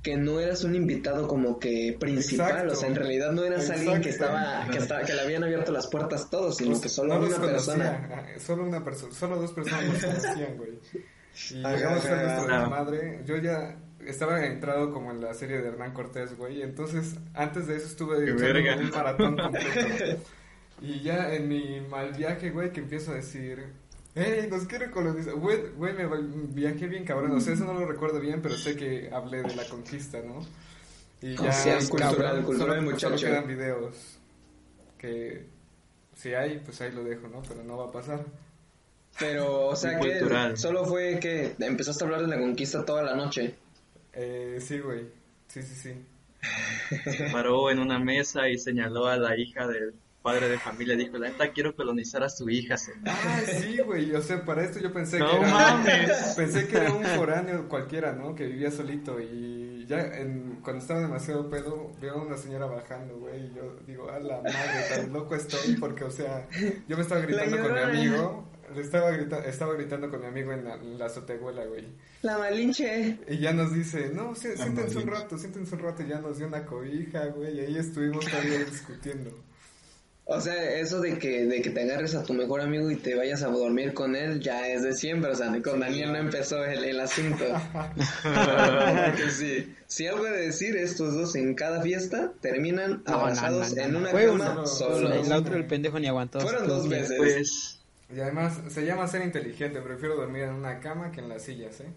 Que 0.00 0.16
no 0.16 0.38
eras 0.38 0.62
un 0.62 0.76
invitado 0.76 1.26
como 1.26 1.58
que 1.58 1.96
principal, 1.98 2.50
Exacto. 2.50 2.72
o 2.72 2.76
sea, 2.76 2.88
en 2.88 2.94
realidad 2.94 3.32
no 3.32 3.42
eras 3.42 3.68
alguien 3.68 4.00
que 4.00 4.10
Exacto. 4.10 4.36
estaba, 4.36 4.70
que 4.70 4.78
estaba, 4.78 5.00
que 5.02 5.14
le 5.14 5.20
habían 5.22 5.42
abierto 5.42 5.72
las 5.72 5.88
puertas 5.88 6.30
todos, 6.30 6.56
sino 6.58 6.70
Pues, 6.70 6.82
que 6.82 6.88
solo 6.88 7.18
no 7.18 7.26
una 7.26 7.40
persona. 7.40 8.06
conocía, 8.08 8.38
Solo 8.38 8.62
una 8.64 8.84
persona, 8.84 9.12
solo 9.12 9.36
dos 9.40 9.52
personas 9.52 9.84
los 9.86 10.04
conocían, 10.04 10.56
güey. 10.56 10.70
Y 11.50 11.54
llegamos 11.54 12.04
a 12.06 12.22
nuestra 12.22 12.66
madre. 12.68 13.20
Yo 13.26 13.36
ya 13.38 13.76
estaba 14.06 14.44
entrado 14.46 14.92
como 14.92 15.10
en 15.10 15.20
la 15.20 15.34
serie 15.34 15.60
de 15.60 15.68
Hernán 15.68 15.92
Cortés, 15.92 16.36
güey. 16.36 16.62
Entonces, 16.62 17.16
antes 17.34 17.66
de 17.66 17.76
eso 17.76 17.86
estuve 17.86 18.22
echando 18.24 18.42
verga. 18.42 18.76
un 18.76 18.90
maratón 18.90 19.36
completo. 19.42 20.22
y 20.80 21.00
ya 21.00 21.32
en 21.34 21.48
mi 21.48 21.80
mal 21.80 22.12
viaje, 22.12 22.50
güey, 22.50 22.72
que 22.72 22.80
empiezo 22.80 23.12
a 23.12 23.14
decir, 23.16 23.64
hey, 24.14 24.46
nos 24.50 24.64
quiere 24.64 24.90
colonizar. 24.90 25.34
Güey, 25.34 25.70
güey, 25.76 25.94
me 25.94 26.06
viajé 26.54 26.86
bien 26.86 27.04
cabrón. 27.04 27.32
O 27.32 27.40
sea, 27.40 27.54
eso 27.54 27.64
no 27.64 27.74
lo 27.74 27.86
recuerdo 27.86 28.20
bien, 28.20 28.40
pero 28.42 28.56
sé 28.56 28.76
que 28.76 29.10
hablé 29.12 29.42
de 29.42 29.54
la 29.54 29.64
conquista, 29.68 30.20
¿no? 30.22 30.40
Y 31.20 31.36
O 31.38 31.44
ya, 31.44 31.52
sea, 31.52 31.78
es 31.78 31.88
cultural, 31.88 32.16
cabrón, 32.16 32.44
cultural, 32.44 32.76
solo, 32.76 32.82
muchacho. 32.90 33.18
solo 33.18 33.30
quedan 33.30 33.46
videos 33.48 34.18
que 34.98 35.46
si 36.14 36.34
hay, 36.34 36.58
pues 36.58 36.80
ahí 36.80 36.92
lo 36.92 37.02
dejo, 37.04 37.28
¿no? 37.28 37.42
Pero 37.42 37.62
no 37.64 37.76
va 37.76 37.86
a 37.86 37.92
pasar. 37.92 38.24
Pero, 39.18 39.66
o 39.66 39.76
sea, 39.76 39.98
que 39.98 40.56
solo 40.56 40.84
fue 40.84 41.18
que 41.20 41.54
empezaste 41.58 42.04
a 42.04 42.06
hablar 42.06 42.20
de 42.22 42.28
la 42.28 42.38
conquista 42.38 42.84
toda 42.84 43.02
la 43.02 43.16
noche. 43.16 43.54
Eh, 44.20 44.58
sí, 44.60 44.80
güey. 44.80 45.06
Sí, 45.46 45.62
sí, 45.62 45.74
sí. 45.74 47.10
Se 47.16 47.30
paró 47.30 47.70
en 47.70 47.78
una 47.78 47.98
mesa 47.98 48.48
y 48.48 48.58
señaló 48.58 49.06
a 49.06 49.16
la 49.16 49.36
hija 49.38 49.66
del 49.66 49.94
padre 50.22 50.48
de 50.48 50.58
familia. 50.58 50.96
Dijo, 50.96 51.16
la 51.18 51.28
neta 51.28 51.52
quiero 51.52 51.74
colonizar 51.76 52.22
a 52.24 52.28
su 52.28 52.50
hija. 52.50 52.76
señor". 52.76 53.00
Ah, 53.06 53.40
sí, 53.46 53.78
güey. 53.78 54.12
O 54.14 54.20
sea, 54.20 54.44
para 54.44 54.64
esto 54.64 54.80
yo 54.80 54.92
pensé 54.92 55.18
No 55.18 55.30
que 55.30 55.36
era... 55.36 55.48
mames. 55.50 56.10
Pensé 56.36 56.66
que 56.66 56.76
era 56.76 56.92
un 56.92 57.04
foráneo 57.04 57.68
cualquiera, 57.68 58.12
¿no? 58.12 58.34
Que 58.34 58.46
vivía 58.46 58.70
solito 58.70 59.20
y 59.20 59.86
ya 59.86 60.00
en, 60.18 60.58
cuando 60.62 60.82
estaba 60.82 61.00
demasiado 61.00 61.48
pedo 61.48 61.92
veo 62.00 62.14
a 62.14 62.22
una 62.22 62.36
señora 62.36 62.66
bajando, 62.66 63.16
güey, 63.18 63.46
y 63.46 63.54
yo 63.54 63.76
digo, 63.86 64.10
a 64.10 64.18
la 64.18 64.42
madre, 64.42 64.84
tan 64.94 65.12
loco 65.12 65.34
estoy 65.34 65.76
porque, 65.76 66.04
o 66.04 66.10
sea, 66.10 66.46
yo 66.86 66.96
me 66.96 67.02
estaba 67.02 67.22
gritando 67.22 67.56
con 67.62 67.72
mi 67.72 67.78
amigo, 67.80 68.47
estaba, 68.76 69.10
grita- 69.10 69.44
estaba 69.44 69.74
gritando 69.74 70.10
con 70.10 70.20
mi 70.20 70.26
amigo 70.26 70.52
en 70.52 70.64
la, 70.64 70.74
en 70.74 70.98
la 70.98 71.06
azotehuela, 71.06 71.64
güey. 71.66 71.84
La 72.22 72.38
malinche. 72.38 73.18
Y 73.28 73.38
ya 73.38 73.52
nos 73.52 73.72
dice, 73.72 74.10
no, 74.12 74.34
sí, 74.34 74.48
siéntense 74.56 74.98
un 74.98 75.06
rato, 75.06 75.38
siéntense 75.38 75.74
un 75.74 75.80
rato, 75.82 76.02
y 76.02 76.08
ya 76.08 76.20
nos 76.20 76.38
dio 76.38 76.46
una 76.46 76.64
cobija, 76.66 77.26
güey, 77.26 77.56
y 77.56 77.60
ahí 77.60 77.76
estuvimos 77.78 78.24
todavía 78.26 78.58
discutiendo. 78.70 79.30
O 80.30 80.38
sea, 80.42 80.78
eso 80.78 81.00
de 81.00 81.18
que, 81.18 81.46
de 81.46 81.62
que 81.62 81.70
te 81.70 81.80
agarres 81.84 82.14
a 82.14 82.22
tu 82.22 82.34
mejor 82.34 82.60
amigo 82.60 82.90
y 82.90 82.96
te 82.96 83.14
vayas 83.14 83.42
a 83.42 83.46
dormir 83.48 83.94
con 83.94 84.14
él 84.14 84.40
ya 84.40 84.68
es 84.68 84.82
de 84.82 84.92
siempre. 84.92 85.30
O 85.30 85.34
sea, 85.34 85.50
con 85.62 85.80
Daniel 85.80 86.12
no 86.12 86.18
empezó 86.18 86.62
el, 86.66 86.84
el 86.84 87.00
asunto. 87.00 87.44
Sí, 89.30 89.74
si 89.86 90.06
algo 90.06 90.26
he 90.26 90.30
de 90.30 90.46
decir, 90.46 90.76
estos 90.76 91.14
dos 91.14 91.34
en 91.34 91.54
cada 91.54 91.80
fiesta 91.82 92.32
terminan 92.42 93.02
No, 93.06 93.14
abrazados 93.20 93.70
no, 93.70 93.76
no, 93.76 93.82
en 93.88 93.96
una 93.96 94.08
Fue 94.10 94.26
cama 94.26 94.52
uno, 94.52 94.66
solos. 94.66 95.26
El 95.26 95.32
otro, 95.32 95.56
el 95.56 95.66
pendejo, 95.66 95.98
ni 95.98 96.08
aguantó. 96.08 96.40
Fueron 96.40 96.66
dos 96.68 96.88
bien. 96.88 97.00
veces. 97.02 97.16
Pues 97.16 97.77
Y 98.14 98.20
además, 98.20 98.60
se 98.68 98.84
llama 98.86 99.06
ser 99.06 99.22
inteligente, 99.22 99.80
prefiero 99.82 100.16
dormir 100.16 100.44
en 100.44 100.54
una 100.54 100.80
cama 100.80 101.10
que 101.12 101.20
en 101.20 101.28
las 101.28 101.42
sillas, 101.42 101.80
¿eh? 101.80 101.92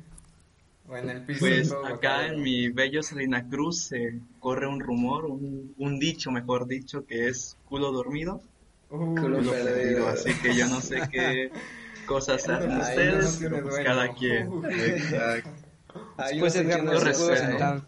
O 0.88 0.98
en 0.98 1.10
el 1.10 1.24
piso. 1.26 1.40
Pues 1.40 1.70
todo 1.70 1.86
acá 1.86 2.28
en 2.28 2.42
mi 2.42 2.70
bello 2.70 3.02
Salina 3.02 3.48
Cruz 3.48 3.84
se 3.86 4.20
corre 4.40 4.68
un 4.68 4.80
rumor, 4.82 5.26
un, 5.26 5.74
un 5.78 6.00
dicho, 6.00 6.32
mejor 6.32 6.68
dicho, 6.68 7.06
que 7.06 7.28
es 7.30 7.58
culo 7.66 7.92
dormido, 7.92 8.42
Uh, 8.92 9.16
Culo 9.16 9.38
culo 9.38 9.52
perdido. 9.52 9.74
perdido. 9.74 10.08
Así 10.10 10.34
que 10.42 10.54
yo 10.54 10.68
no 10.68 10.82
sé 10.82 11.00
qué 11.12 11.50
cosas 12.06 12.48
hacen 12.50 12.72
Ay, 12.72 12.82
ustedes, 12.82 13.24
no 13.34 13.40
tiene 13.40 13.56
pero 13.56 13.70
pues 13.70 13.86
cada 13.86 14.14
quien. 14.14 14.48
Uh. 14.50 14.66
Exacto. 14.66 15.50
Después 16.18 16.56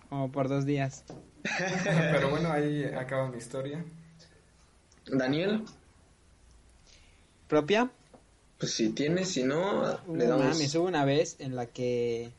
no 0.09 0.31
por 0.31 0.47
dos 0.47 0.65
días. 0.65 1.03
Pero 1.83 2.29
bueno, 2.29 2.51
ahí 2.51 2.85
acaba 2.85 3.29
mi 3.29 3.37
historia. 3.37 3.83
Daniel, 5.07 5.65
¿Propia? 7.47 7.91
Pues 8.63 8.75
si 8.75 8.89
tienes, 8.89 9.27
si 9.29 9.43
no, 9.43 9.99
le 10.07 10.25
No 10.25 10.37
damos. 10.37 10.45
mames, 10.45 10.73
hubo 10.75 10.87
una 10.87 11.03
vez 11.03 11.35
en 11.39 11.55
la 11.55 11.65
que... 11.65 12.31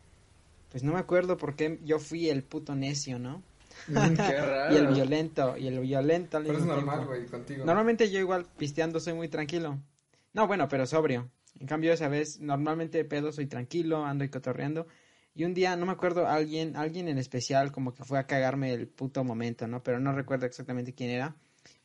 Pues 0.70 0.82
no 0.82 0.92
me 0.94 0.98
acuerdo 0.98 1.36
por 1.36 1.54
qué 1.54 1.78
yo 1.84 1.98
fui 1.98 2.30
el 2.30 2.42
puto 2.42 2.74
necio, 2.74 3.18
¿no? 3.18 3.42
Mm, 3.88 3.92
Qué 4.16 4.40
raro. 4.40 4.74
Y 4.74 4.78
el 4.78 4.86
violento, 4.88 5.56
y 5.58 5.66
el 5.66 5.80
violento 5.80 6.40
Pero 6.42 6.58
es 6.58 6.64
normal, 6.64 7.06
güey, 7.06 7.26
contigo. 7.26 7.64
Normalmente 7.66 8.10
yo 8.10 8.18
igual 8.18 8.46
pisteando 8.56 9.00
soy 9.00 9.12
muy 9.12 9.28
tranquilo. 9.28 9.78
No, 10.32 10.46
bueno, 10.46 10.66
pero 10.68 10.86
sobrio. 10.86 11.30
En 11.60 11.66
cambio 11.66 11.92
esa 11.92 12.08
vez, 12.08 12.40
normalmente 12.40 13.04
pedo 13.04 13.30
soy 13.30 13.46
tranquilo, 13.46 14.04
ando 14.04 14.24
y 14.24 14.30
cotorreando. 14.30 14.86
Y 15.34 15.44
un 15.44 15.52
día, 15.52 15.76
no 15.76 15.84
me 15.84 15.92
acuerdo, 15.92 16.26
alguien, 16.26 16.74
alguien 16.76 17.06
en 17.08 17.18
especial 17.18 17.70
como 17.70 17.92
que 17.92 18.02
fue 18.02 18.18
a 18.18 18.26
cagarme 18.26 18.72
el 18.72 18.88
puto 18.88 19.24
momento, 19.24 19.68
¿no? 19.68 19.82
Pero 19.82 20.00
no 20.00 20.12
recuerdo 20.12 20.46
exactamente 20.46 20.94
quién 20.94 21.10
era. 21.10 21.36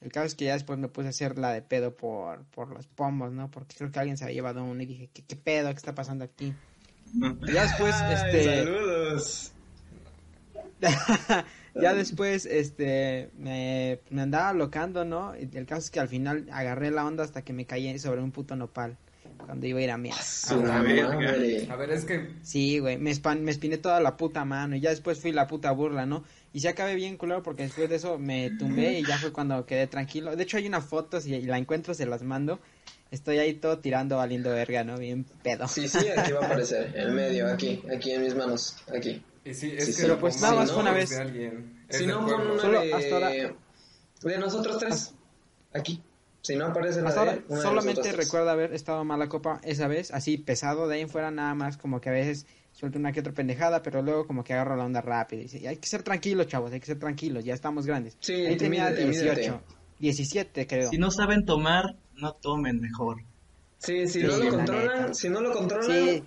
El 0.02 0.12
caso 0.12 0.26
es 0.28 0.36
que 0.36 0.46
ya 0.46 0.54
después 0.54 0.80
me 0.80 0.88
puse 0.88 1.08
a 1.08 1.10
hacer 1.10 1.38
la 1.38 1.52
de 1.52 1.62
pedo 1.62 1.96
por, 1.96 2.44
por 2.46 2.70
los 2.70 2.88
pomos, 2.88 3.32
¿no? 3.32 3.50
Porque 3.52 3.76
creo 3.78 3.92
que 3.92 4.00
alguien 4.00 4.18
se 4.18 4.24
había 4.24 4.36
llevado 4.36 4.64
uno 4.64 4.82
y 4.82 4.86
dije, 4.86 5.10
¿qué, 5.14 5.24
qué 5.24 5.36
pedo? 5.36 5.70
¿Qué 5.70 5.76
está 5.78 5.94
pasando 5.96 6.24
aquí? 6.24 6.54
Y 7.48 7.52
ya 7.54 7.64
después, 7.64 7.96
Ay, 7.96 8.14
este... 8.16 8.56
Saludos. 8.64 9.52
ya 11.76 11.94
después, 11.94 12.46
este, 12.46 13.30
me, 13.38 14.00
me 14.10 14.22
andaba 14.22 14.54
locando, 14.54 15.04
¿no? 15.06 15.36
Y 15.36 15.50
el 15.58 15.66
caso 15.66 15.82
es 15.82 15.92
que 15.92 16.00
al 16.00 16.08
final 16.08 16.48
agarré 16.52 16.92
la 16.92 17.06
onda 17.06 17.24
hasta 17.24 17.42
que 17.42 17.52
me 17.54 17.66
caí 17.66 17.98
sobre 18.00 18.22
un 18.22 18.32
puto 18.32 18.56
nopal. 18.56 18.98
Cuando 19.46 19.66
iba 19.68 19.80
a 19.80 19.84
ir 19.84 19.92
a 19.92 19.98
la 19.98 20.82
verga. 20.82 21.16
madre. 21.16 21.68
A 21.70 21.76
ver, 21.76 21.92
es 21.92 22.06
que 22.06 22.30
Sí, 22.44 22.80
güey, 22.80 22.98
me, 22.98 23.12
espan- 23.12 23.42
me 23.42 23.52
espiné 23.52 23.78
toda 23.78 24.00
la 24.00 24.16
puta 24.18 24.46
mano 24.46 24.76
y 24.76 24.80
ya 24.80 24.90
después 24.90 25.20
fui 25.20 25.32
la 25.32 25.48
puta 25.48 25.72
burla, 25.72 26.06
¿no? 26.06 26.24
Y 26.52 26.62
se 26.62 26.70
acabé 26.70 26.96
bien 26.96 27.16
culero 27.18 27.44
porque 27.44 27.64
después 27.64 27.90
de 27.90 27.98
eso 27.98 28.18
me 28.18 28.50
tumbé 28.58 29.00
y 29.00 29.06
ya 29.06 29.18
fue 29.18 29.32
cuando 29.32 29.66
quedé 29.66 29.86
tranquilo. 29.88 30.36
De 30.36 30.44
hecho 30.44 30.58
hay 30.58 30.68
una 30.68 30.82
foto, 30.82 31.22
si 31.22 31.42
la 31.44 31.58
encuentro 31.58 31.94
se 31.94 32.06
las 32.06 32.24
mando. 32.24 32.60
Estoy 33.12 33.38
ahí 33.40 33.54
todo 33.54 33.80
tirando, 33.80 34.18
valiendo 34.18 34.50
verga, 34.52 34.84
¿no? 34.84 34.98
Bien 34.98 35.24
pedo. 35.44 35.68
Sí, 35.68 35.88
sí, 35.88 36.08
aquí 36.16 36.32
va 36.32 36.42
a 36.42 36.46
aparecer. 36.46 36.92
En 36.96 37.14
medio, 37.16 37.48
aquí, 37.48 37.82
aquí 37.96 38.12
en 38.12 38.22
mis 38.24 38.36
manos, 38.36 38.78
aquí. 38.96 39.24
Y 39.46 39.54
sí, 39.54 39.74
es 39.76 39.86
Sí, 39.88 39.96
que 39.96 40.02
pero 40.04 40.20
pues 40.20 40.40
nada 40.42 40.54
más 40.56 40.72
fue 40.72 40.82
una 40.82 40.92
vez. 40.92 41.10
Si 41.90 42.06
no, 42.06 42.26
pon 42.26 42.52
una 42.52 42.62
Solo 42.62 42.82
de... 42.82 42.94
hasta 42.94 43.16
ahora- 43.16 43.30
de 43.30 44.38
nosotros 44.38 44.78
tres. 44.78 45.14
Aquí. 45.74 46.02
Si 46.42 46.56
no 46.56 46.68
aparece 46.68 47.02
la 47.02 47.10
ahora 47.10 47.36
de 47.36 47.62
solamente 47.62 48.12
recuerdo 48.14 48.50
haber 48.50 48.74
estado 48.74 49.04
mala 49.04 49.28
copa 49.28 49.60
esa 49.64 49.88
vez, 49.88 50.12
así 50.12 50.38
pesado, 50.38 50.88
de 50.88 50.96
ahí 50.96 51.02
en 51.02 51.10
fuera 51.10 51.32
nada 51.32 51.54
más 51.54 51.78
como 51.78 52.00
que 52.02 52.10
a 52.10 52.14
veces 52.14 52.46
suelto 52.72 52.98
una 53.00 53.12
que 53.12 53.20
otra 53.20 53.34
pendejada, 53.34 53.82
pero 53.84 54.02
luego 54.02 54.26
como 54.26 54.44
que 54.44 54.54
agarro 54.54 54.76
la 54.76 54.86
onda 54.86 55.02
rápido 55.02 55.42
y 55.42 55.46
dice, 55.46 55.68
hay 55.68 55.78
que 55.78 55.88
ser 55.88 56.04
tranquilos, 56.04 56.48
chavos, 56.48 56.72
hay 56.72 56.80
que 56.80 56.86
ser 56.86 57.00
tranquilos, 57.00 57.44
ya 57.44 57.54
estamos 57.54 57.86
grandes. 57.86 58.16
Sí, 58.20 58.34
ahí 58.34 58.56
tenía 58.58 58.86
mídete, 58.90 59.06
18, 59.10 59.26
mídete. 59.36 59.60
17 60.00 60.68
creo. 60.68 60.90
Si 60.90 60.98
no 60.98 61.12
saben 61.12 61.46
tomar, 61.46 61.96
no 62.14 62.34
tomen 62.34 62.80
mejor. 62.80 63.18
Sí, 63.80 64.08
si 64.08 64.22
Sí, 64.22 64.28
no 64.28 64.38
lo 64.38 64.44
la 64.44 64.50
controlan, 64.52 65.16
si 65.16 65.30
no 65.30 65.42
lo 65.42 65.52
controlan, 65.54 65.90
Sí, 65.92 66.24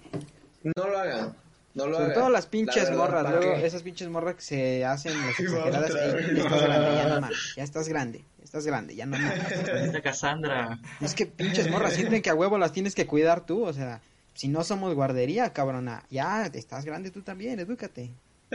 no 0.76 0.86
lo 0.88 0.98
hagan. 0.98 1.36
No 1.74 1.86
lo 1.86 1.94
Sobre 1.94 2.04
haga. 2.06 2.14
todo 2.14 2.28
las 2.30 2.44
La 2.44 2.50
pinches 2.50 2.90
morras, 2.90 3.24
¿para 3.24 3.36
luego 3.40 3.54
qué? 3.56 3.66
esas 3.66 3.82
pinches 3.82 4.08
morras 4.10 4.34
que 4.36 4.42
se 4.42 4.84
hacen 4.84 5.12
las 5.26 5.40
exageradas. 5.40 5.90
otra 5.90 6.04
"Ey, 6.04 6.12
vez. 6.12 6.26
ya 6.36 6.42
estás 6.44 6.62
grande, 6.62 6.94
ya 6.94 7.08
no 7.08 7.20
mames, 7.22 7.54
ya 7.56 7.62
estás 7.64 7.88
grande, 7.88 8.18
ya 8.38 8.44
estás 8.44 8.66
grande, 8.66 8.94
ya 8.94 9.06
no. 9.06 9.16
Esta 9.82 10.02
Cassandra. 10.02 10.78
Es 11.00 11.14
que 11.14 11.24
pinches 11.26 11.70
morras 11.70 11.94
sienten 11.94 12.20
que 12.20 12.28
a 12.28 12.34
huevo 12.34 12.58
las 12.58 12.72
tienes 12.72 12.94
que 12.94 13.06
cuidar 13.06 13.46
tú, 13.46 13.64
o 13.64 13.72
sea, 13.72 14.02
si 14.34 14.48
no 14.48 14.64
somos 14.64 14.94
guardería, 14.94 15.52
cabrona, 15.52 16.04
ya 16.10 16.46
estás 16.46 16.84
grande 16.84 17.10
tú 17.10 17.22
también, 17.22 17.58
edúcate. 17.60 18.10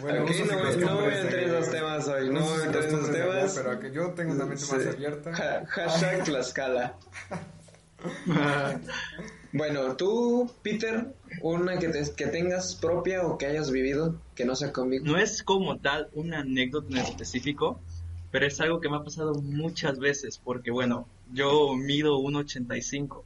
Bueno, 0.00 0.26
y 0.30 0.42
no, 0.42 0.86
no 0.86 1.00
voy 1.00 1.12
a 1.14 1.20
entrar 1.22 1.42
en 1.42 1.50
esos 1.54 1.70
temas 1.70 2.08
hoy, 2.08 2.30
no 2.30 2.40
usos 2.40 2.52
voy 2.52 2.60
a 2.62 2.64
entrar 2.66 2.84
en 2.84 2.88
esos 2.88 3.00
costumbres 3.00 3.12
de 3.12 3.22
allá, 3.22 3.32
temas. 3.40 3.54
pero 3.56 3.80
que 3.80 3.92
yo 3.92 4.10
tengo 4.12 4.32
una 4.34 4.44
mente 4.46 4.64
más 4.70 4.86
abierta. 4.86 5.30
Ha- 5.30 5.66
hashtag 5.66 6.24
Tlaxcala. 6.24 6.96
Bueno, 9.52 9.96
tú, 9.96 10.52
Peter, 10.62 11.14
una 11.40 11.78
que, 11.78 11.88
te- 11.88 12.14
que 12.14 12.26
tengas 12.26 12.74
propia 12.74 13.26
o 13.26 13.38
que 13.38 13.46
hayas 13.46 13.70
vivido, 13.70 14.20
que 14.34 14.44
no 14.44 14.54
sea 14.54 14.72
conmigo. 14.74 15.06
No 15.06 15.16
es 15.18 15.42
como 15.42 15.78
tal 15.78 16.08
una 16.12 16.40
anécdota 16.40 16.88
en 16.90 16.98
específico, 16.98 17.80
pero 18.30 18.46
es 18.46 18.60
algo 18.60 18.78
que 18.80 18.90
me 18.90 18.96
ha 18.98 19.02
pasado 19.04 19.34
muchas 19.36 19.98
veces, 19.98 20.38
porque 20.38 20.70
bueno, 20.70 21.08
yo 21.32 21.74
mido 21.76 22.18
1.85. 22.18 23.22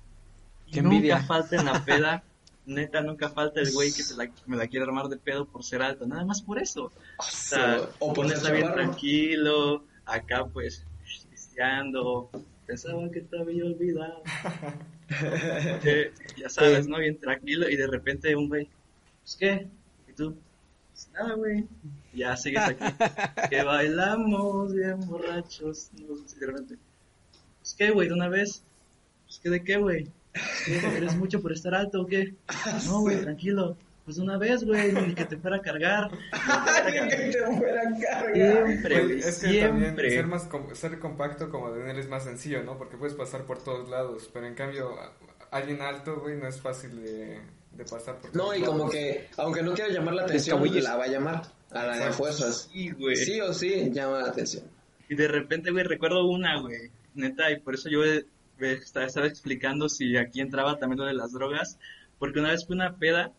Qué 0.73 0.83
nunca 0.83 0.97
envidia. 0.97 1.23
falta 1.23 1.57
en 1.57 1.65
la 1.67 1.85
peda, 1.85 2.25
neta, 2.67 3.03
nunca 3.03 3.29
falta 3.29 3.61
el 3.61 3.73
güey 3.73 3.93
que 3.93 4.03
se 4.03 4.17
la- 4.17 4.31
me 4.47 4.57
la 4.57 4.67
quiere 4.67 4.85
armar 4.87 5.09
de 5.09 5.17
pedo 5.19 5.45
por 5.47 5.63
ser 5.65 5.83
alto, 5.83 6.07
nada 6.07 6.25
más 6.25 6.43
por 6.43 6.59
eso. 6.61 6.93
O 7.19 7.23
sea, 7.23 7.81
o 7.99 8.25
está 8.25 8.51
bien 8.53 8.73
tranquilo, 8.73 9.85
acá 10.05 10.47
pues, 10.47 10.85
pisteando, 11.31 12.31
pensaba 12.67 13.11
que 13.11 13.21
te 13.21 13.39
había 13.39 13.65
olvidado. 13.65 14.23
Eh, 15.85 16.11
ya 16.39 16.49
sabes, 16.49 16.89
¿no? 16.89 16.97
Bien 16.99 17.19
tranquilo, 17.19 17.69
y 17.69 17.77
de 17.77 17.87
repente 17.87 18.35
un 18.35 18.49
güey, 18.49 18.67
pues 19.23 19.37
qué, 19.37 19.69
y 20.09 20.13
tú, 20.15 20.35
pues 20.91 21.11
nada, 21.13 21.35
güey, 21.35 21.67
ya 22.15 22.35
sigues 22.35 22.63
aquí, 22.63 22.83
que 23.51 23.63
bailamos 23.63 24.73
bien 24.73 25.01
borrachos, 25.07 25.91
no, 25.99 26.15
y 26.15 26.41
de 26.41 26.47
repente, 26.47 26.79
pues 27.61 27.75
qué, 27.77 27.91
güey, 27.91 28.09
de 28.09 28.15
una 28.15 28.31
vez, 28.31 28.63
pues 29.27 29.39
qué 29.43 29.51
de 29.51 29.63
qué, 29.63 29.77
güey, 29.77 30.05
¿Qué, 30.05 30.11
¿eres 30.97 31.17
mucho 31.17 31.41
por 31.41 31.53
estar 31.53 31.75
alto 31.75 32.03
o 32.03 32.07
qué? 32.07 32.35
No, 32.87 33.01
güey, 33.01 33.21
tranquilo, 33.21 33.77
pues 34.05 34.19
una 34.19 34.37
vez, 34.39 34.65
güey, 34.65 34.93
ni 34.93 35.15
que 35.15 35.25
te 35.25 35.37
fuera 35.37 35.57
a 35.59 35.61
cargar, 35.61 36.11
Alguien 36.33 37.09
que 37.09 37.17
te 37.17 37.57
fuera 37.57 37.83
a 37.83 38.01
cargar. 38.01 38.35
siempre, 38.35 38.95
Güey, 38.95 39.07
güey, 39.17 39.19
es 39.29 39.39
que 39.39 39.61
también 39.61 39.81
siempre. 39.81 40.11
ser 40.11 40.27
más 40.27 40.45
com- 40.45 40.75
ser 40.75 40.99
compacto 40.99 41.51
como 41.51 41.71
de 41.73 41.91
él 41.91 41.99
es 41.99 42.09
más 42.09 42.25
sencillo, 42.25 42.63
¿no? 42.63 42.79
Porque 42.79 42.97
puedes 42.97 43.15
pasar 43.15 43.43
por 43.45 43.63
todos 43.63 43.89
lados, 43.89 44.29
pero 44.33 44.47
en 44.47 44.55
cambio 44.55 44.97
alguien 45.51 45.81
alto, 45.83 46.21
güey, 46.21 46.37
no 46.37 46.49
es 46.49 46.61
fácil 46.61 46.97
de, 47.03 47.39
de 47.73 47.85
pasar 47.85 48.17
por 48.19 48.35
No, 48.35 48.55
y 48.55 48.63
como 48.63 48.89
que, 48.89 49.29
aunque 49.37 49.63
no 49.63 49.75
quiera 49.75 49.93
llamar 49.93 50.15
la 50.15 50.23
atención, 50.23 50.63
la 50.83 50.97
va 50.97 51.05
a 51.05 51.09
llamar 51.09 51.43
a 51.71 51.87
la 51.87 52.07
de 52.07 52.13
fuerzas. 52.13 52.69
Sí, 52.73 52.91
güey. 52.91 53.17
Sí 53.17 53.41
o 53.41 53.53
sí, 53.53 53.91
llama 53.93 54.19
la 54.21 54.29
atención. 54.29 54.65
Y 55.09 55.15
de 55.15 55.29
repente, 55.29 55.71
güey, 55.71 55.85
recuerdo 55.85 56.27
una, 56.27 56.59
güey, 56.61 56.91
neta, 57.15 57.51
y 57.51 57.61
por 57.61 57.75
eso 57.75 57.91
yo 57.91 58.01
estaba, 58.65 59.07
estaba 59.07 59.27
explicando 59.27 59.89
si 59.89 60.17
aquí 60.17 60.41
entraba 60.41 60.79
también 60.79 61.01
lo 61.01 61.07
de 61.07 61.15
las 61.15 61.33
drogas, 61.33 61.79
porque 62.19 62.39
una 62.41 62.51
vez 62.51 62.67
fue 62.67 62.77
una 62.77 62.97
peda 62.97 63.33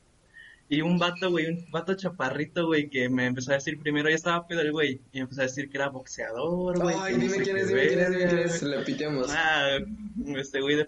y 0.70 0.82
un 0.82 0.98
vato, 0.98 1.30
güey, 1.30 1.46
un 1.48 1.70
vato 1.72 1.94
chaparrito, 1.94 2.66
güey, 2.66 2.90
que 2.90 3.08
me 3.10 3.26
empezó 3.26 3.52
a 3.52 3.56
decir 3.56 3.80
primero, 3.80 4.10
ya 4.10 4.16
estaba 4.16 4.48
pedo 4.48 4.62
el 4.62 4.72
güey, 4.72 5.02
y 5.12 5.18
me 5.18 5.22
empezó 5.24 5.42
a 5.42 5.46
decir 5.46 5.70
que 5.70 5.78
era 5.78 5.90
boxeador, 5.90 6.80
güey. 6.80 6.96
Ay, 7.00 7.16
dime 7.18 7.38
quién 7.44 7.58
es, 7.58 7.68
dime 7.68 7.88
quién 7.88 8.00
es, 8.00 8.10
dime 8.12 8.26
quién 8.28 8.40
es. 8.40 8.64
Le 8.64 8.80
piteamos. 8.80 9.28
Ah, 9.30 9.78
este 10.38 10.62
güey 10.62 10.78
de... 10.78 10.88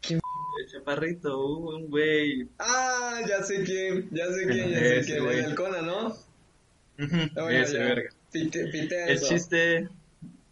¿Quién? 0.00 0.20
El 0.60 0.72
chaparrito, 0.72 1.38
hubo 1.38 1.76
un 1.76 1.88
güey... 1.88 2.48
Ah, 2.58 3.20
ya 3.28 3.42
sé 3.44 3.62
quién, 3.62 4.08
ya 4.10 4.26
sé 4.32 4.46
quién, 4.46 4.70
ya 4.70 4.78
sé 4.78 4.98
Ese, 4.98 5.12
quién. 5.12 5.24
güey. 5.24 5.38
El 5.40 5.54
Kona, 5.54 5.82
¿no? 5.82 6.06
Ujú, 6.08 7.16
Oh, 7.36 7.50
ya, 7.50 7.60
ese 7.60 7.74
ya. 7.74 7.84
verga. 7.84 8.10
Pite, 8.32 8.66
pitea 8.68 9.06
El 9.06 9.16
eso. 9.16 9.28
chiste... 9.28 9.88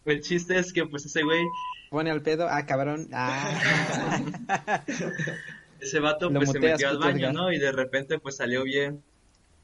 El 0.07 0.21
chiste 0.21 0.57
es 0.57 0.73
que, 0.73 0.85
pues, 0.85 1.05
ese 1.05 1.23
güey 1.23 1.43
Pone 1.89 2.11
al 2.11 2.21
pedo, 2.21 2.47
ah, 2.49 2.65
cabrón, 2.65 3.07
ah. 3.13 4.83
Ese 5.79 5.99
vato 5.99 6.29
Lo 6.29 6.39
pues 6.39 6.51
se 6.51 6.59
metió 6.59 6.89
al 6.89 6.97
puto 6.97 7.07
baño. 7.07 7.31
¿no? 7.31 7.51
Y 7.51 7.59
de 7.59 7.71
repente 7.71 8.19
pues 8.19 8.37
salió 8.37 8.63
bien, 8.63 9.03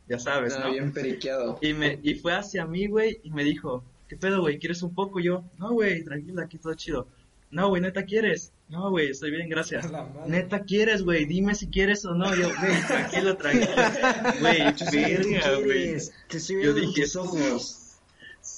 ya 0.07 0.19
sabes, 0.19 0.57
¿no? 0.57 0.71
bien 0.71 0.93
periqueado. 0.93 1.57
Y 1.59 1.73
me 1.73 1.99
y 2.03 2.15
fue 2.15 2.33
hacia 2.33 2.65
mí, 2.65 2.87
güey, 2.87 3.19
y 3.23 3.31
me 3.31 3.43
dijo, 3.43 3.83
¿qué 4.07 4.15
pedo, 4.15 4.41
güey? 4.41 4.59
¿Quieres 4.59 4.83
un 4.83 4.93
poco? 4.93 5.19
Y 5.19 5.23
yo, 5.25 5.43
no, 5.57 5.71
güey, 5.71 6.03
tranquilo, 6.03 6.41
aquí 6.41 6.59
todo 6.59 6.75
chido. 6.75 7.07
No, 7.49 7.69
güey, 7.69 7.81
neta 7.81 8.03
quieres. 8.03 8.53
No, 8.69 8.89
güey, 8.89 9.09
estoy 9.09 9.31
bien, 9.31 9.49
gracias. 9.49 9.91
Neta 10.27 10.63
quieres, 10.63 11.03
güey, 11.03 11.25
dime 11.25 11.53
si 11.53 11.67
quieres 11.67 12.05
o 12.05 12.15
no. 12.15 12.33
Yo, 12.35 12.49
güey, 12.59 12.87
tranquilo, 12.87 13.37
tranquilo. 13.37 13.71
Güey, 14.39 14.73
verga, 14.91 15.55
güey. 15.63 15.97
Te 16.27 16.37
estoy 16.37 16.63
Yo 16.63 16.73
viendo 16.73 16.91
dije, 16.93 17.17
ojos. 17.17 17.82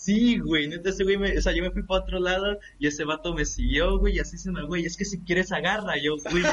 Sí, 0.05 0.37
güey, 0.37 0.67
neta, 0.67 0.89
ese 0.91 1.03
güey, 1.03 1.17
me, 1.17 1.35
o 1.35 1.41
sea, 1.41 1.51
yo 1.51 1.63
me 1.63 1.71
fui 1.71 1.81
para 1.81 2.01
otro 2.03 2.19
lado 2.19 2.59
y 2.77 2.85
ese 2.85 3.03
vato 3.05 3.33
me 3.33 3.43
siguió, 3.43 3.97
güey, 3.97 4.17
y 4.17 4.19
así 4.19 4.37
se 4.37 4.51
me, 4.51 4.63
güey, 4.63 4.85
es 4.85 4.97
que 4.97 5.03
si 5.05 5.19
quieres 5.21 5.51
agarra, 5.51 5.97
yo, 5.97 6.15
güey, 6.29 6.43
no 6.43 6.49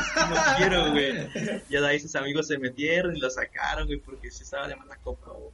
quiero, 0.56 0.90
güey. 0.92 1.12
Ya 1.68 1.82
de 1.82 1.87
ahí 1.88 2.00
sus 2.00 2.14
amigos 2.16 2.47
se 2.47 2.56
metieron 2.59 3.14
y 3.14 3.21
lo 3.21 3.28
sacaron, 3.28 3.87
güey, 3.87 3.99
porque 3.99 4.30
si 4.30 4.44
estaba 4.44 4.68
de 4.68 4.76
mala 4.76 4.97
copa 5.04 5.30
o 5.32 5.52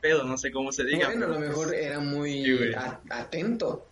pedo, 0.00 0.22
no 0.24 0.38
sé 0.38 0.52
cómo 0.52 0.70
se 0.70 0.84
diga. 0.84 1.08
Bueno, 1.08 1.26
a 1.26 1.28
lo 1.30 1.40
mejor 1.40 1.74
era 1.74 1.98
Sí, 1.98 2.06
muy 2.06 2.56
güey. 2.56 2.72
a- 2.74 3.00
atento. 3.10 3.84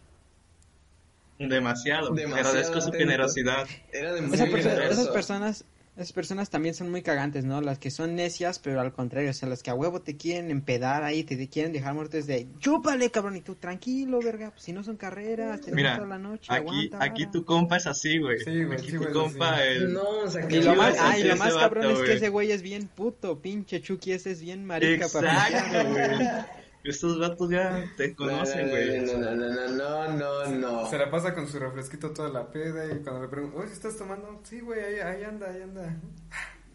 Demasiado, 1.39 2.11
Demasiado 2.15 2.49
agradezco 2.49 2.81
su 2.81 2.91
generosidad. 2.93 3.67
Era 3.93 4.13
de 4.13 4.23
muy 4.23 4.35
Esa 4.35 4.45
esas 4.89 5.09
personas, 5.09 5.65
esas 5.99 6.13
personas 6.13 6.49
también 6.49 6.75
son 6.75 6.91
muy 6.91 7.03
cagantes, 7.03 7.45
¿no? 7.45 7.61
Las 7.61 7.79
que 7.79 7.91
son 7.91 8.15
necias, 8.15 8.59
pero 8.61 8.81
al 8.81 8.93
contrario, 8.93 9.31
o 9.31 9.33
sea, 9.33 9.49
las 9.49 9.63
que 9.63 9.71
a 9.71 9.75
huevo 9.75 10.01
te 10.01 10.17
quieren 10.17 10.51
empedar 10.51 11.03
ahí, 11.03 11.25
te, 11.25 11.37
te 11.37 11.49
quieren 11.49 11.73
dejar 11.73 11.95
muertos 11.95 12.27
de, 12.27 12.49
chúpale, 12.61 13.11
cabrón, 13.11 13.37
y 13.37 13.41
tú, 13.41 13.57
tranquilo, 13.57 14.21
verga, 14.23 14.51
pues 14.53 14.63
si 14.63 14.73
no 14.73 14.85
son 14.85 14.97
carreras, 14.97 15.61
tenemos 15.61 15.77
Mira, 15.77 15.97
toda 15.97 16.07
la 16.09 16.19
noche, 16.19 16.53
Aquí, 16.53 16.61
aguanta, 16.61 17.03
aquí 17.03 17.23
vara". 17.25 17.33
tu 17.33 17.45
compa 17.45 17.77
es 17.79 17.87
así, 17.87 18.19
güey. 18.19 18.39
Sí, 18.39 18.65
güey, 18.65 18.79
Aquí 18.79 18.91
sí, 18.91 18.93
tu 18.93 18.99
güey, 18.99 19.13
compa, 19.13 19.57
sí. 19.57 19.63
el... 19.67 19.93
No, 19.93 20.09
o 20.25 20.29
sea, 20.29 20.47
que 20.47 20.57
Y 20.57 20.63
lo 20.63 20.75
más, 20.77 20.97
ay, 21.01 21.23
sí, 21.23 21.29
lo 21.29 21.37
más 21.37 21.55
cabrón 21.55 21.85
vato, 21.85 21.95
es 21.95 21.99
que 22.01 22.05
güey. 22.05 22.17
ese 22.17 22.29
güey 22.29 22.53
es 22.53 22.63
bien 22.63 22.89
puto, 22.89 23.41
pinche 23.41 23.81
Chucky, 23.81 24.13
ese 24.13 24.31
es 24.31 24.41
bien 24.41 24.65
marica 24.65 25.09
para 25.09 25.49
Exacto, 25.49 25.91
güey. 25.91 26.29
Estos 26.85 27.19
vatos 27.19 27.51
ya 27.51 27.85
te 27.97 28.15
conocen, 28.15 28.69
güey. 28.71 29.01
No, 29.01 29.19
no, 29.19 29.35
no, 29.35 29.49
no, 29.49 29.69
no, 29.69 30.09
no, 30.09 30.47
no. 30.47 30.91
Se 30.91 30.99
la 30.99 31.11
pasa 31.11 31.35
con 31.35 31.47
su 31.49 31.59
refresquito 31.59 32.13
toda 32.13 32.29
la 32.29 32.51
peda 32.51 32.87
y 32.87 33.03
cuando 33.03 33.23
le 33.23 33.29
pregunto, 33.29 33.59
oye, 33.59 33.73
¿estás 33.73 33.97
tomando? 33.97 34.41
Sí, 34.45 34.61
güey, 34.61 34.81
ahí, 34.81 35.01
ahí 35.01 35.25
anda, 35.25 35.51
ahí 35.51 35.63
anda. 35.63 36.01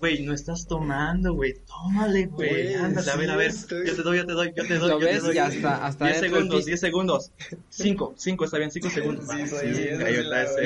Güey, 0.03 0.21
no 0.23 0.33
estás 0.33 0.67
tomando, 0.67 1.33
güey. 1.33 1.53
Tómale, 1.65 2.25
güey. 2.25 2.73
Ándale, 2.73 3.09
a 3.09 3.15
ver, 3.15 3.29
a 3.31 3.35
ver. 3.37 3.51
estoy- 3.51 3.87
Yo 3.87 3.95
te 3.95 4.01
doy, 4.01 4.17
yo 4.17 4.25
te 4.25 4.33
doy, 4.33 4.53
yo 4.53 4.67
te 4.67 4.77
doy. 4.77 4.89
Lo 4.89 4.99
yo 4.99 5.07
te 5.07 5.19
doy. 5.19 5.35
y 5.35 5.37
hasta, 5.37 5.85
hasta 5.85 6.05
10 6.07 6.19
dentro 6.19 6.39
del 6.39 6.43
segundos, 6.49 6.59
pi- 6.59 6.65
10 6.65 6.79
segundos. 6.81 7.31
5, 7.69 8.13
5, 8.17 8.43
está 8.43 8.57
bien, 8.57 8.71
5 8.71 8.89
segundos. 8.89 9.25
Sí, 9.29 9.47
Sí. 9.47 9.87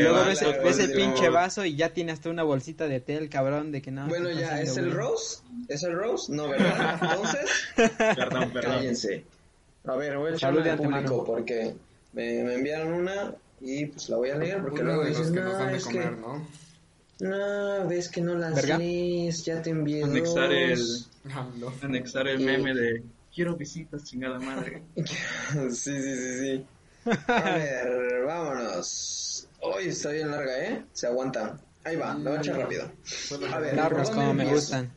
Luego 0.01 0.25
ves, 0.25 0.41
la 0.41 0.58
ves 0.58 0.79
el 0.79 0.91
pinche 0.94 1.29
vaso 1.29 1.63
y 1.65 1.75
ya 1.75 1.89
tiene 1.94 2.13
hasta 2.13 2.32
una 2.32 2.41
bolsita 2.41 2.88
de 2.88 3.00
té, 3.00 3.13
el 3.17 3.29
cabrón, 3.29 3.72
de 3.72 3.84
que 3.84 3.91
no. 3.91 4.08
Bueno, 4.08 4.32
ya, 4.32 4.60
¿es 4.60 4.75
el. 4.77 4.91
Rose? 4.91 5.41
¿Es 5.67 5.84
el 5.84 5.94
Rose? 5.94 6.34
No, 6.34 6.50
¿verdad? 6.50 7.00
Entonces, 7.00 7.50
Perdón, 8.15 8.50
perdón. 8.51 8.72
cállense. 8.74 9.24
A 9.86 9.96
ver, 9.98 10.17
voy 10.17 10.32
a 10.32 10.36
echar 10.36 10.50
Salud 10.51 10.63
de 10.63 10.72
al 10.72 10.77
público 10.79 11.24
porque 11.24 11.75
me, 12.13 12.44
me 12.44 12.56
enviaron 12.56 12.91
una 12.94 13.36
y 13.62 13.86
pues 13.86 14.10
la 14.10 14.17
voy 14.17 14.32
a 14.32 14.36
leer 14.39 14.62
porque 14.63 14.82
Uno 14.82 14.86
luego 14.96 15.03
de 15.03 15.10
los 15.12 15.17
dices, 15.20 15.32
no, 15.34 15.70
es 15.70 15.84
comer, 15.86 16.10
que, 16.10 16.15
¿no? 16.22 16.48
No, 17.19 17.88
ves 17.88 18.09
que 18.09 18.21
no 18.21 18.36
las 18.36 18.55
¿Verga? 18.55 18.77
lees, 18.77 19.45
ya 19.45 19.62
te 19.62 19.71
envié 19.71 20.03
Anexar 20.03 20.51
el, 20.51 20.77
dos. 20.77 21.09
AMLO. 21.33 21.74
anexar 21.81 22.27
el 22.27 22.39
meme 22.39 22.74
de 22.74 23.03
quiero 23.38 23.55
visitas, 23.55 24.03
chingada 24.03 24.39
madre. 24.39 24.81
sí, 24.95 25.69
sí, 25.69 26.15
sí, 26.15 26.39
sí. 26.39 26.65
A 27.27 27.51
ver, 27.51 28.24
vámonos. 28.25 29.47
Hoy 29.62 29.89
está 29.89 30.09
bien 30.09 30.31
larga, 30.31 30.65
¿eh? 30.65 30.83
Se 30.91 31.05
aguanta. 31.05 31.59
Ahí 31.83 31.95
va, 31.95 32.15
lo 32.15 32.31
voy 32.31 32.38
a 32.39 32.41
echar 32.41 32.57
rápido. 32.57 32.91
A 33.53 33.59
ver, 33.59 33.75
Largos 33.75 34.09
¿por 34.09 34.17
como 34.17 34.33
me 34.33 34.45
gustan. 34.45 34.91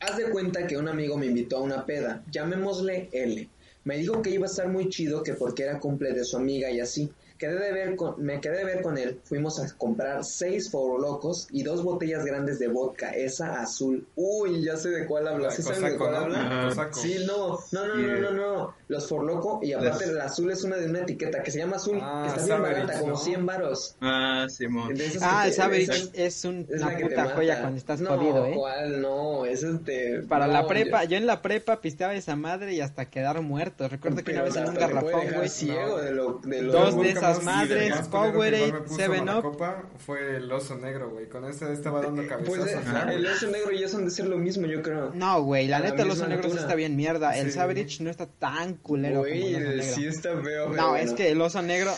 Haz 0.00 0.16
de 0.16 0.30
cuenta 0.30 0.66
que 0.66 0.76
un 0.76 0.88
amigo 0.88 1.16
me 1.16 1.26
invitó 1.26 1.58
a 1.58 1.60
una 1.60 1.86
peda, 1.86 2.24
llamémosle 2.30 3.08
L. 3.12 3.48
Me 3.84 3.98
dijo 3.98 4.20
que 4.20 4.30
iba 4.30 4.46
a 4.46 4.50
estar 4.50 4.68
muy 4.68 4.88
chido 4.88 5.22
que 5.22 5.34
porque 5.34 5.62
era 5.62 5.78
cumple 5.78 6.12
de 6.12 6.24
su 6.24 6.36
amiga 6.36 6.70
y 6.70 6.80
así. 6.80 7.10
Quedé 7.44 7.58
de 7.58 7.72
ver 7.72 7.96
con, 7.96 8.14
me 8.24 8.40
quedé 8.40 8.56
de 8.56 8.64
ver 8.64 8.80
con 8.80 8.96
él. 8.96 9.20
Fuimos 9.24 9.60
a 9.60 9.70
comprar 9.76 10.24
seis 10.24 10.72
locos 10.72 11.46
y 11.50 11.62
dos 11.62 11.82
botellas 11.84 12.24
grandes 12.24 12.58
de 12.58 12.68
vodka, 12.68 13.10
esa 13.10 13.60
azul. 13.60 14.06
Uy, 14.16 14.62
ya 14.64 14.78
sé 14.78 14.88
de 14.88 15.04
cuál 15.06 15.28
hablas. 15.28 15.54
¿Sí 15.56 15.62
saben 15.62 15.82
de 15.92 15.96
cuál 15.98 16.12
¿no? 16.12 16.16
habla? 16.18 16.88
Sí, 16.92 17.18
no, 17.26 17.58
no, 17.72 17.86
no, 17.86 17.94
no, 17.96 18.20
no, 18.20 18.30
no. 18.30 18.74
Los 18.88 19.06
Forloco 19.08 19.60
y 19.62 19.74
aparte 19.74 20.04
el 20.04 20.18
azul 20.22 20.50
es 20.52 20.64
una 20.64 20.76
de 20.76 20.88
una 20.88 21.00
etiqueta 21.00 21.42
que 21.42 21.50
se 21.50 21.58
llama 21.58 21.76
azul, 21.76 21.98
Ah, 22.00 22.22
que 22.34 22.40
está 22.40 22.56
bien 22.58 22.62
barata, 22.62 22.98
como 23.00 23.12
¿no? 23.12 23.16
100 23.18 23.44
varos. 23.46 23.96
Ah, 24.00 24.46
Simón. 24.48 24.98
Esas 24.98 25.22
Ah, 25.22 25.44
el 25.44 25.50
te- 25.50 25.56
Saberich 25.56 25.90
esas- 25.90 26.10
es 26.14 26.44
un- 26.46 26.66
es 26.70 26.80
una 26.82 26.96
puta 26.98 27.24
joya 27.34 27.60
cuando 27.60 27.76
estás 27.76 28.00
no, 28.00 28.16
jodido, 28.16 28.46
¿eh? 28.46 28.54
¿cuál? 28.56 29.02
No, 29.02 29.44
es 29.44 29.60
de... 29.84 30.24
Para 30.26 30.46
la 30.46 30.66
prepa, 30.66 31.04
yo- 31.04 31.10
yo 31.10 31.16
en 31.18 31.26
la 31.26 31.42
prepa 31.42 31.82
pisteaba 31.82 32.14
esa 32.14 32.36
madre 32.36 32.72
y 32.72 32.80
hasta 32.80 33.04
quedar 33.10 33.40
muerto. 33.42 33.86
Recuerdo 33.86 34.24
que 34.24 34.32
una 34.32 34.42
vez 34.44 34.56
en 34.56 34.66
un 34.68 34.74
garrafón, 34.76 35.26
güey, 35.34 35.48
ciego 35.50 35.98
de 35.98 36.12
lo, 36.12 36.40
de 36.42 36.62
lo 36.62 36.72
dos 36.72 36.96
de 36.96 37.12
nunca 37.14 37.33
igual 37.42 37.68
me 37.68 38.08
Powerade, 38.08 38.88
Seven 38.88 39.28
Up. 39.28 39.42
copa 39.42 39.82
fue 40.04 40.36
el 40.36 40.50
oso 40.52 40.76
negro, 40.76 41.10
güey. 41.10 41.28
Con 41.28 41.44
este 41.44 41.72
estaba 41.72 42.00
dando 42.02 42.22
Pues 42.22 42.28
cabezazos. 42.28 42.68
eh, 42.68 42.80
ya, 42.84 43.04
güey. 43.04 43.16
el 43.16 43.26
oso 43.26 43.46
negro 43.50 43.72
y 43.72 43.82
eso 43.82 43.96
han 43.98 44.04
de 44.04 44.10
ser 44.10 44.26
lo 44.26 44.38
mismo, 44.38 44.66
yo 44.66 44.82
creo. 44.82 45.12
No, 45.14 45.42
güey, 45.42 45.66
la 45.68 45.78
la 45.80 45.90
neta, 45.90 46.02
el 46.02 46.10
oso 46.10 46.26
negro 46.26 46.48
sí 46.50 46.56
está 46.58 46.74
bien 46.74 46.96
mierda. 46.96 47.36
El 47.36 47.46
Sí. 47.46 47.52
Savage 47.52 47.96
no 48.00 48.10
está 48.10 48.26
tan 48.26 48.74
culero 48.74 49.20
como 49.20 49.28
Güey, 49.28 49.54
el 49.54 49.66
oso 49.66 49.76
negro. 49.76 49.94
sí 49.94 50.06
está 50.06 50.36
feo. 50.42 50.68
No, 50.70 50.88
bueno. 50.90 50.96
es 50.96 51.12
que 51.12 51.30
el 51.30 51.40
oso 51.40 51.62
negro, 51.62 51.92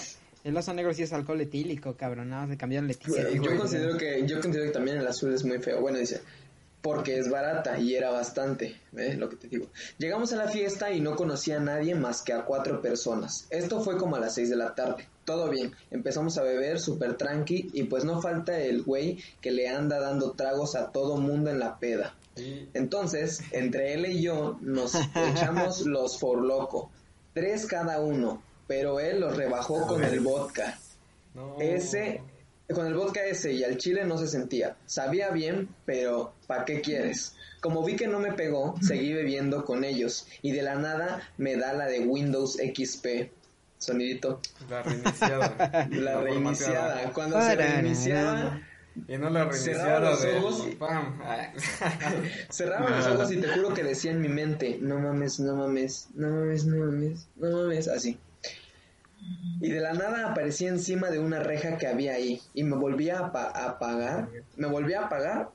el 0.44 0.56
oso 0.56 0.72
negro 0.74 0.94
sí 0.94 1.02
es 1.02 1.12
alcohol 1.12 1.40
etílico, 1.40 1.96
cabrón. 1.96 2.30
Nada 2.30 2.42
más 2.42 2.50
de 2.50 2.56
cambiar 2.56 2.84
el 2.84 2.90
etílico. 2.90 3.20
Güey, 3.22 3.40
yo 3.42 3.56
considero 3.58 3.96
que 3.98 4.26
yo 4.26 4.40
considero 4.40 4.66
que 4.66 4.72
también 4.72 4.96
el 4.98 5.06
azul 5.06 5.32
es 5.34 5.44
muy 5.44 5.58
feo. 5.58 5.80
Bueno, 5.80 5.98
dice, 5.98 6.20
porque 6.82 7.18
es 7.18 7.28
barata 7.28 7.78
y 7.78 7.94
era 7.94 8.10
bastante, 8.10 8.80
¿ves 8.92 9.18
lo 9.18 9.28
que 9.28 9.36
te 9.36 9.48
digo? 9.48 9.66
Llegamos 9.98 10.32
a 10.32 10.36
la 10.36 10.48
fiesta 10.48 10.92
y 10.92 11.00
no 11.00 11.16
conocía 11.16 11.56
a 11.56 11.60
nadie 11.60 11.94
más 11.94 12.22
que 12.22 12.32
a 12.32 12.44
cuatro 12.44 12.80
personas. 12.80 13.46
Esto 13.50 13.80
fue 13.80 13.96
como 13.96 14.16
a 14.16 14.20
las 14.20 14.34
seis 14.34 14.50
de 14.50 14.56
la 14.56 14.74
tarde. 14.74 15.08
Todo 15.24 15.50
bien, 15.50 15.74
empezamos 15.90 16.38
a 16.38 16.42
beber 16.42 16.78
súper 16.78 17.16
tranqui 17.16 17.70
y 17.72 17.84
pues 17.84 18.04
no 18.04 18.22
falta 18.22 18.58
el 18.58 18.82
güey 18.82 19.18
que 19.40 19.50
le 19.50 19.68
anda 19.68 19.98
dando 19.98 20.32
tragos 20.32 20.76
a 20.76 20.92
todo 20.92 21.16
mundo 21.16 21.50
en 21.50 21.58
la 21.58 21.78
peda. 21.78 22.14
Entonces, 22.74 23.40
entre 23.50 23.94
él 23.94 24.06
y 24.06 24.22
yo 24.22 24.58
nos 24.60 24.94
echamos 25.14 25.86
los 25.86 26.18
for 26.18 26.42
loco, 26.42 26.90
tres 27.32 27.66
cada 27.66 28.00
uno, 28.00 28.42
pero 28.66 29.00
él 29.00 29.20
los 29.20 29.36
rebajó 29.36 29.86
con 29.86 30.04
el 30.04 30.20
vodka. 30.20 30.78
no. 31.34 31.56
Ese, 31.58 32.22
con 32.74 32.86
el 32.86 32.94
vodka 32.94 33.24
ese 33.24 33.52
y 33.52 33.64
al 33.64 33.76
chile 33.76 34.04
no 34.04 34.18
se 34.18 34.28
sentía. 34.28 34.76
Sabía 34.86 35.30
bien, 35.30 35.68
pero 35.84 36.34
¿para 36.46 36.64
qué 36.64 36.80
quieres? 36.80 37.36
Como 37.60 37.84
vi 37.84 37.96
que 37.96 38.06
no 38.06 38.18
me 38.18 38.32
pegó, 38.32 38.74
seguí 38.80 39.12
bebiendo 39.12 39.64
con 39.64 39.84
ellos 39.84 40.26
y 40.42 40.52
de 40.52 40.62
la 40.62 40.74
nada 40.76 41.22
me 41.38 41.56
da 41.56 41.72
la 41.72 41.86
de 41.86 42.00
Windows 42.00 42.58
XP. 42.58 43.30
Sonidito. 43.78 44.40
La 44.70 44.82
reiniciada. 44.82 45.86
La 45.90 46.20
reiniciada. 46.20 46.22
formateada. 46.22 47.12
Cuando 47.12 47.42
se 47.42 47.54
reiniciaba, 47.56 48.60
Y 49.06 49.18
no 49.18 49.28
la 49.28 49.52
Cerraba 49.52 49.98
reiniciada 49.98 50.00
los 50.00 50.22
de 50.22 50.36
ojos. 50.38 50.68
¡Pam! 50.78 51.20
Ah. 51.22 51.52
cerraba 52.50 52.90
los 52.90 53.06
ojos 53.06 53.32
y 53.32 53.36
te 53.36 53.48
juro 53.48 53.74
que 53.74 53.84
decía 53.84 54.12
en 54.12 54.22
mi 54.22 54.28
mente, 54.28 54.78
no 54.80 54.98
mames, 54.98 55.40
no 55.40 55.56
mames, 55.56 56.08
no 56.14 56.30
mames, 56.30 56.64
no 56.64 56.86
mames, 56.86 57.28
no 57.36 57.50
mames, 57.50 57.88
así. 57.88 58.18
Y 59.60 59.70
de 59.70 59.80
la 59.80 59.94
nada 59.94 60.30
aparecía 60.30 60.68
encima 60.68 61.10
de 61.10 61.18
una 61.18 61.40
reja 61.40 61.78
que 61.78 61.86
había 61.86 62.12
ahí 62.14 62.40
y 62.54 62.62
me 62.64 62.76
volvía 62.76 63.18
a, 63.18 63.26
apa- 63.26 63.50
a 63.54 63.64
apagar, 63.70 64.28
me 64.56 64.66
volvía 64.68 65.00
a 65.00 65.06
apagar 65.06 65.48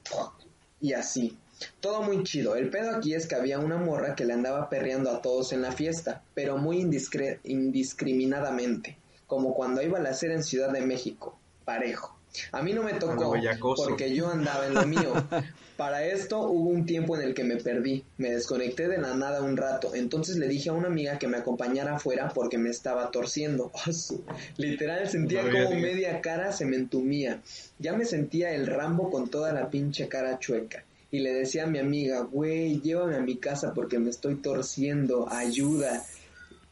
y 0.80 0.94
así. 0.94 1.38
Todo 1.80 2.02
muy 2.02 2.24
chido. 2.24 2.56
El 2.56 2.70
pedo 2.72 2.96
aquí 2.96 3.14
es 3.14 3.28
que 3.28 3.36
había 3.36 3.60
una 3.60 3.78
morra 3.78 4.16
que 4.16 4.26
le 4.26 4.34
andaba 4.34 4.68
perreando 4.70 5.12
a 5.12 5.22
todos 5.22 5.54
en 5.54 5.62
la 5.62 5.72
fiesta, 5.72 6.24
pero 6.34 6.58
muy 6.58 6.82
indiscre- 6.82 7.40
indiscriminadamente, 7.44 8.98
como 9.28 9.54
cuando 9.54 9.82
iba 9.84 10.00
a 10.00 10.02
la 10.02 10.14
cera 10.14 10.34
en 10.34 10.44
Ciudad 10.44 10.72
de 10.72 10.82
México, 10.82 11.38
parejo. 11.66 12.18
A 12.52 12.62
mí 12.62 12.74
no 12.74 12.84
me 12.84 12.94
tocó 12.94 13.34
porque 13.76 14.16
yo 14.16 14.30
andaba 14.30 14.68
en 14.68 14.74
lo 14.74 14.86
mío. 14.86 15.14
Para 15.78 16.06
esto 16.06 16.42
hubo 16.42 16.70
un 16.70 16.86
tiempo 16.86 17.16
en 17.18 17.24
el 17.24 17.34
que 17.34 17.44
me 17.44 17.58
perdí, 17.58 18.04
me 18.18 18.30
desconecté 18.30 18.88
de 18.88 19.00
la 19.00 19.16
nada 19.16 19.42
un 19.42 19.58
rato, 19.58 19.96
entonces 19.96 20.38
le 20.38 20.48
dije 20.48 20.70
a 20.70 20.74
una 20.74 20.88
amiga 20.88 21.18
que 21.18 21.28
me 21.28 21.38
acompañara 21.38 21.96
afuera 21.96 22.32
porque 22.36 22.60
me 22.60 22.70
estaba 22.70 23.12
torciendo. 23.12 23.72
Ah, 24.28 24.36
Literal 24.58 25.10
sentía 25.10 25.44
No, 25.44 25.66
como 25.66 25.80
media 25.80 26.22
cara 26.22 26.52
se 26.52 26.66
me 26.66 26.76
entumía. 26.76 27.42
Ya 27.80 27.94
me 27.94 28.06
sentía 28.06 28.52
el 28.54 28.68
Rambo 28.68 29.10
con 29.10 29.30
toda 29.30 29.54
la 29.54 29.70
pinche 29.70 30.08
cara 30.08 30.38
chueca. 30.38 30.84
Y 31.10 31.20
le 31.20 31.34
decía 31.34 31.64
a 31.64 31.68
mi 31.68 31.80
amiga, 31.80 32.22
güey, 32.22 32.80
llévame 32.82 33.16
a 33.16 33.22
mi 33.22 33.38
casa 33.38 33.74
porque 33.74 34.00
me 34.00 34.10
estoy 34.10 34.36
torciendo, 34.36 35.28
ayuda. 35.30 36.04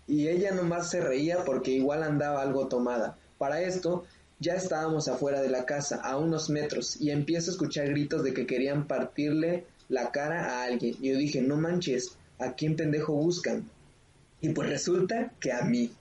Y 0.08 0.28
ella 0.28 0.52
nomás 0.52 0.90
se 0.90 1.02
reía 1.02 1.44
porque 1.46 1.72
igual 1.72 2.04
andaba 2.04 2.42
algo 2.42 2.68
tomada. 2.68 3.18
Para 3.38 3.62
esto, 3.62 4.06
ya 4.40 4.56
estábamos 4.56 5.08
afuera 5.08 5.42
de 5.42 5.50
la 5.50 5.66
casa, 5.66 5.98
a 5.98 6.18
unos 6.18 6.50
metros, 6.50 7.00
y 7.00 7.12
empiezo 7.12 7.52
a 7.52 7.54
escuchar 7.54 7.90
gritos 7.90 8.24
de 8.24 8.34
que 8.34 8.46
querían 8.46 8.88
partirle 8.88 9.66
la 9.90 10.12
cara 10.12 10.46
a 10.46 10.64
alguien. 10.64 10.96
Y 11.02 11.10
yo 11.10 11.18
dije, 11.18 11.42
no 11.42 11.58
manches, 11.58 12.14
¿a 12.40 12.54
quién 12.54 12.76
pendejo 12.76 13.14
buscan? 13.14 13.70
Y 14.42 14.50
pues 14.50 14.70
resulta 14.70 15.34
que 15.40 15.52
a 15.52 15.64
mí. 15.64 15.92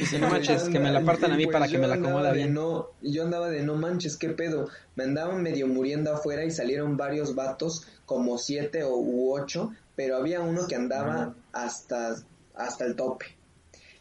Y 0.00 0.06
si 0.06 0.18
no 0.18 0.28
manches, 0.28 0.64
que 0.64 0.80
me 0.80 0.90
la 0.90 1.04
partan 1.04 1.32
a 1.32 1.36
mí 1.36 1.44
pues 1.44 1.54
para 1.54 1.68
que 1.68 1.78
me 1.78 1.86
la 1.86 1.96
acomoda 1.96 2.32
bien. 2.32 2.54
No, 2.54 2.88
yo 3.02 3.22
andaba 3.22 3.48
de 3.50 3.62
no 3.62 3.76
manches, 3.76 4.16
qué 4.16 4.30
pedo. 4.30 4.68
Me 4.96 5.04
andaban 5.04 5.42
medio 5.42 5.66
muriendo 5.68 6.12
afuera 6.12 6.44
y 6.44 6.50
salieron 6.50 6.96
varios 6.96 7.34
vatos, 7.34 7.86
como 8.06 8.38
siete 8.38 8.82
o 8.82 8.96
u 8.96 9.32
ocho, 9.32 9.72
pero 9.94 10.16
había 10.16 10.40
uno 10.40 10.66
que 10.66 10.74
andaba 10.74 11.34
hasta, 11.52 12.16
hasta 12.54 12.84
el 12.86 12.96
tope. 12.96 13.26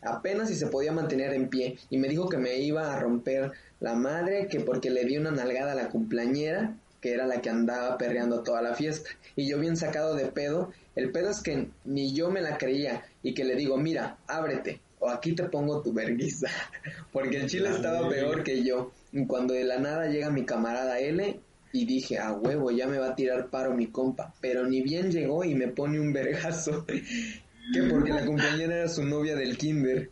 Apenas 0.02 0.50
si 0.50 0.56
se 0.56 0.68
podía 0.68 0.92
mantener 0.92 1.34
en 1.34 1.50
pie 1.50 1.78
y 1.90 1.98
me 1.98 2.08
dijo 2.08 2.30
que 2.30 2.38
me 2.38 2.58
iba 2.60 2.94
a 2.94 3.00
romper 3.00 3.52
la 3.80 3.96
madre, 3.96 4.48
que 4.48 4.60
porque 4.60 4.90
le 4.90 5.06
di 5.06 5.18
una 5.18 5.32
nalgada 5.32 5.74
a 5.74 5.76
la 5.76 5.90
cumpleañera, 5.90 6.76
que 7.02 7.14
era 7.14 7.28
la 7.28 7.42
que 7.42 7.50
andaba 7.50 7.98
perreando 7.98 8.42
toda 8.44 8.62
la 8.62 8.74
fiesta. 8.74 9.10
Y 9.36 9.48
yo 9.48 9.60
bien 9.60 9.78
sacado 9.78 10.16
de 10.16 10.26
pedo, 10.26 10.72
el 10.96 11.12
pedo 11.12 11.30
es 11.30 11.42
que 11.42 11.68
ni 11.86 12.14
yo 12.14 12.32
me 12.32 12.42
la 12.42 12.58
creía 12.58 13.06
y 13.24 13.34
que 13.34 13.44
le 13.44 13.56
digo, 13.56 13.78
mira, 13.78 14.18
ábrete 14.28 14.82
o 15.00 15.10
aquí 15.10 15.34
te 15.34 15.44
pongo 15.44 15.82
tu 15.82 15.94
verguiza. 15.94 16.48
Porque 17.12 17.38
el 17.38 17.50
chile 17.50 17.70
estaba 17.70 18.10
peor 18.10 18.44
que 18.44 18.64
yo. 18.64 18.92
Y 19.12 19.26
cuando 19.26 19.54
de 19.54 19.64
la 19.64 19.78
nada 19.78 20.08
llega 20.08 20.30
mi 20.30 20.46
camarada 20.46 21.00
L 21.00 21.40
y 21.72 21.86
dije, 21.86 22.18
a 22.18 22.34
huevo, 22.34 22.72
ya 22.72 22.88
me 22.88 22.98
va 22.98 23.10
a 23.10 23.16
tirar 23.16 23.50
paro 23.50 23.74
mi 23.74 23.88
compa. 23.88 24.34
Pero 24.42 24.66
ni 24.66 24.82
bien 24.82 25.12
llegó 25.12 25.44
y 25.44 25.56
me 25.56 25.68
pone 25.68 26.00
un 26.00 26.14
vergazo. 26.14 26.86
que 27.74 27.84
porque 27.90 28.12
la 28.12 28.26
compañera 28.26 28.78
era 28.78 28.88
su 28.88 29.04
novia 29.04 29.36
del 29.36 29.58
kinder. 29.58 30.10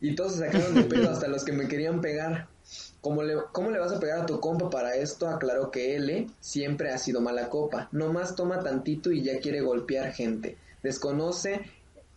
Y 0.00 0.14
todos 0.14 0.34
se 0.34 0.46
sacaron 0.46 0.74
de 0.74 0.82
pedo 0.82 1.10
hasta 1.10 1.28
los 1.28 1.44
que 1.44 1.52
me 1.52 1.68
querían 1.68 2.00
pegar. 2.00 2.48
¿Cómo 3.02 3.24
le, 3.24 3.34
¿Cómo 3.50 3.70
le 3.70 3.80
vas 3.80 3.92
a 3.92 3.98
pegar 3.98 4.20
a 4.20 4.26
tu 4.26 4.38
compa 4.38 4.70
para 4.70 4.94
esto? 4.94 5.28
Aclaró 5.28 5.72
que 5.72 5.96
L 5.96 6.28
siempre 6.40 6.92
ha 6.92 6.98
sido 6.98 7.20
mala 7.20 7.50
copa. 7.50 7.88
Nomás 7.90 8.36
toma 8.36 8.62
tantito 8.62 9.10
y 9.10 9.22
ya 9.22 9.40
quiere 9.40 9.60
golpear 9.60 10.12
gente. 10.12 10.56
Desconoce, 10.84 11.62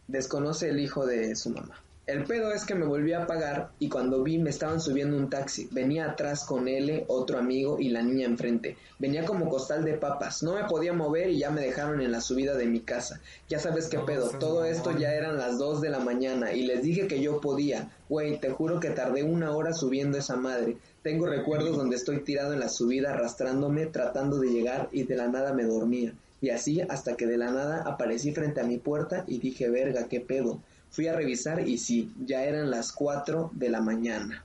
desconoce 0.07 0.69
el 0.69 0.79
hijo 0.79 1.07
de 1.07 1.35
su 1.35 1.49
mamá. 1.49 1.81
El 2.07 2.23
pedo 2.23 2.51
es 2.51 2.65
que 2.65 2.75
me 2.75 2.85
volví 2.85 3.13
a 3.13 3.25
pagar 3.25 3.71
y 3.79 3.89
cuando 3.89 4.21
vi 4.21 4.37
me 4.37 4.51
estaban 4.51 4.79
subiendo 4.79 5.17
un 5.17 5.27
taxi. 5.27 5.67
Venía 5.71 6.05
atrás 6.05 6.43
con 6.43 6.67
L, 6.67 7.03
otro 7.07 7.39
amigo 7.39 7.79
y 7.79 7.89
la 7.89 8.03
niña 8.03 8.27
enfrente. 8.27 8.77
Venía 8.99 9.25
como 9.25 9.49
costal 9.49 9.83
de 9.83 9.95
papas. 9.95 10.43
No 10.43 10.53
me 10.53 10.65
podía 10.65 10.93
mover 10.93 11.31
y 11.31 11.39
ya 11.39 11.49
me 11.49 11.61
dejaron 11.61 12.01
en 12.01 12.11
la 12.11 12.21
subida 12.21 12.53
de 12.53 12.67
mi 12.67 12.81
casa. 12.81 13.21
Ya 13.49 13.57
sabes 13.57 13.87
qué 13.87 13.97
pedo. 13.97 14.29
Todo 14.37 14.65
esto 14.65 14.95
ya 14.95 15.15
eran 15.15 15.37
las 15.37 15.57
2 15.57 15.81
de 15.81 15.89
la 15.89 15.97
mañana 15.97 16.53
y 16.53 16.67
les 16.67 16.83
dije 16.83 17.07
que 17.07 17.21
yo 17.21 17.41
podía. 17.41 17.89
Güey, 18.07 18.39
te 18.39 18.51
juro 18.51 18.79
que 18.79 18.91
tardé 18.91 19.23
una 19.23 19.55
hora 19.55 19.73
subiendo 19.73 20.19
esa 20.19 20.35
madre. 20.35 20.77
Tengo 21.01 21.25
recuerdos 21.25 21.75
donde 21.75 21.95
estoy 21.95 22.19
tirado 22.19 22.53
en 22.53 22.59
la 22.59 22.69
subida 22.69 23.13
arrastrándome, 23.13 23.87
tratando 23.87 24.37
de 24.37 24.49
llegar 24.49 24.89
y 24.91 25.05
de 25.05 25.15
la 25.15 25.27
nada 25.27 25.53
me 25.53 25.63
dormía. 25.63 26.13
Y 26.39 26.51
así 26.51 26.81
hasta 26.81 27.15
que 27.15 27.25
de 27.25 27.37
la 27.37 27.49
nada 27.49 27.81
aparecí 27.81 28.31
frente 28.31 28.61
a 28.61 28.65
mi 28.65 28.77
puerta 28.77 29.23
y 29.25 29.39
dije, 29.39 29.71
verga, 29.71 30.07
qué 30.07 30.21
pedo. 30.21 30.59
Fui 30.91 31.07
a 31.07 31.13
revisar 31.13 31.67
y 31.67 31.77
sí, 31.77 32.13
ya 32.25 32.43
eran 32.43 32.69
las 32.71 32.91
4 32.93 33.51
de 33.53 33.69
la 33.69 33.81
mañana. 33.81 34.43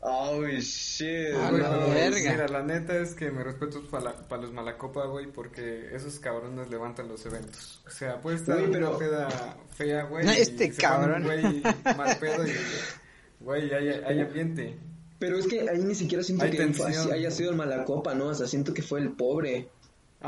Oh, 0.00 0.44
shit. 0.46 1.34
Ah, 1.34 1.50
Güey, 1.50 1.62
verga. 1.94 2.30
Mira, 2.32 2.48
la 2.48 2.62
neta 2.62 2.96
es 2.98 3.14
que 3.14 3.30
me 3.32 3.42
respeto 3.42 3.82
para 3.90 4.42
los 4.42 4.52
Malacopa, 4.52 5.06
güey, 5.06 5.26
porque 5.26 5.88
esos 5.92 6.20
cabrones 6.20 6.70
levantan 6.70 7.08
los 7.08 7.26
eventos. 7.26 7.80
O 7.86 7.90
sea, 7.90 8.20
puede 8.20 8.36
estar 8.36 8.56
Güey, 8.58 8.70
pero- 8.70 8.90
una 8.90 8.98
peda 8.98 9.28
fea, 9.74 10.04
güey. 10.04 10.24
No, 10.24 10.30
este 10.32 10.70
cabrón. 10.74 11.24
Güey, 11.24 11.60
mal 11.96 12.16
pedo 12.20 12.46
y, 12.46 12.52
güey, 13.40 13.72
hay, 13.74 13.88
hay 13.88 14.20
ambiente. 14.20 14.78
Pero 15.18 15.38
es 15.38 15.46
que 15.46 15.68
ahí 15.68 15.78
ni 15.82 15.94
siquiera 15.94 16.22
siento 16.22 16.44
Hay 16.44 16.50
que 16.52 16.58
tensión. 16.58 17.10
haya 17.12 17.30
sido 17.30 17.50
el 17.50 17.56
malacopa, 17.56 18.14
¿no? 18.14 18.26
O 18.26 18.34
sea, 18.34 18.46
siento 18.46 18.72
que 18.74 18.82
fue 18.82 19.00
el 19.00 19.10
pobre. 19.12 19.70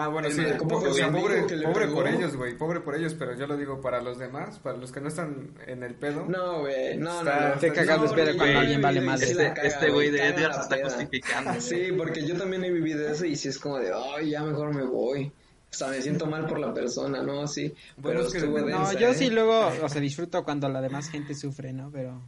Ah, 0.01 0.09
bueno, 0.09 0.31
sí, 0.31 0.37
fue 0.37 0.89
o 0.89 0.95
sea, 0.95 1.11
pobre, 1.11 1.43
pobre 1.43 1.89
por 1.89 2.07
ellos, 2.07 2.37
güey, 2.37 2.57
pobre 2.57 2.81
por 2.81 2.95
ellos, 2.95 3.15
pero 3.19 3.35
yo 3.35 3.47
lo 3.49 3.57
digo 3.57 3.81
para 3.81 4.01
los 4.01 4.17
demás, 4.19 4.59
para 4.61 4.77
los 4.77 4.93
que 4.93 5.01
no 5.01 5.09
están 5.09 5.55
en 5.67 5.83
el 5.83 5.95
pedo. 5.97 6.25
No, 6.29 6.61
güey, 6.61 6.97
no, 6.97 7.11
no, 7.25 7.31
Está- 7.31 7.55
no. 7.55 7.61
Qué 7.61 7.73
cagado 7.73 8.01
No, 8.01 8.05
es 8.07 8.15
ver 8.15 8.25
porque 8.27 8.39
cuando 8.39 8.59
alguien 8.61 8.81
vale 8.83 9.19
sí 9.19 9.33
Este, 9.33 9.67
este 9.67 9.91
güey 9.91 10.11
de 10.11 10.19
caga 10.19 10.31
Edgar 10.31 10.55
se 10.55 10.61
está 10.61 10.77
justificando. 10.85 11.61
Sí, 11.61 11.89
porque 11.97 12.25
yo 12.25 12.37
también 12.37 12.65
he 12.65 12.71
vivido 12.71 13.09
eso 13.09 13.25
y 13.25 13.35
sí 13.35 13.49
es 13.49 13.59
como 13.59 13.79
de, 13.79 13.91
ay, 13.93 14.31
ya 14.31 14.43
mejor 14.45 14.73
me 14.73 14.85
voy. 14.85 15.33
O 15.71 15.75
sea, 15.75 15.89
me 15.89 16.01
siento 16.01 16.27
mal 16.27 16.47
por 16.47 16.59
la 16.59 16.73
persona, 16.73 17.23
¿no? 17.23 17.47
Sí, 17.47 17.75
Bueno, 17.97 18.21
pero 18.21 18.29
es 18.29 18.33
que. 18.33 18.49
No, 18.49 18.65
densa, 18.67 18.93
yo 18.95 19.09
¿eh? 19.09 19.15
sí 19.15 19.29
luego, 19.31 19.71
o 19.83 19.89
sea, 19.89 20.01
disfruto 20.01 20.43
cuando 20.45 20.69
la 20.69 20.81
demás 20.81 21.11
gente 21.11 21.35
sufre, 21.35 21.73
¿no? 21.73 21.91
Pero 21.91 22.23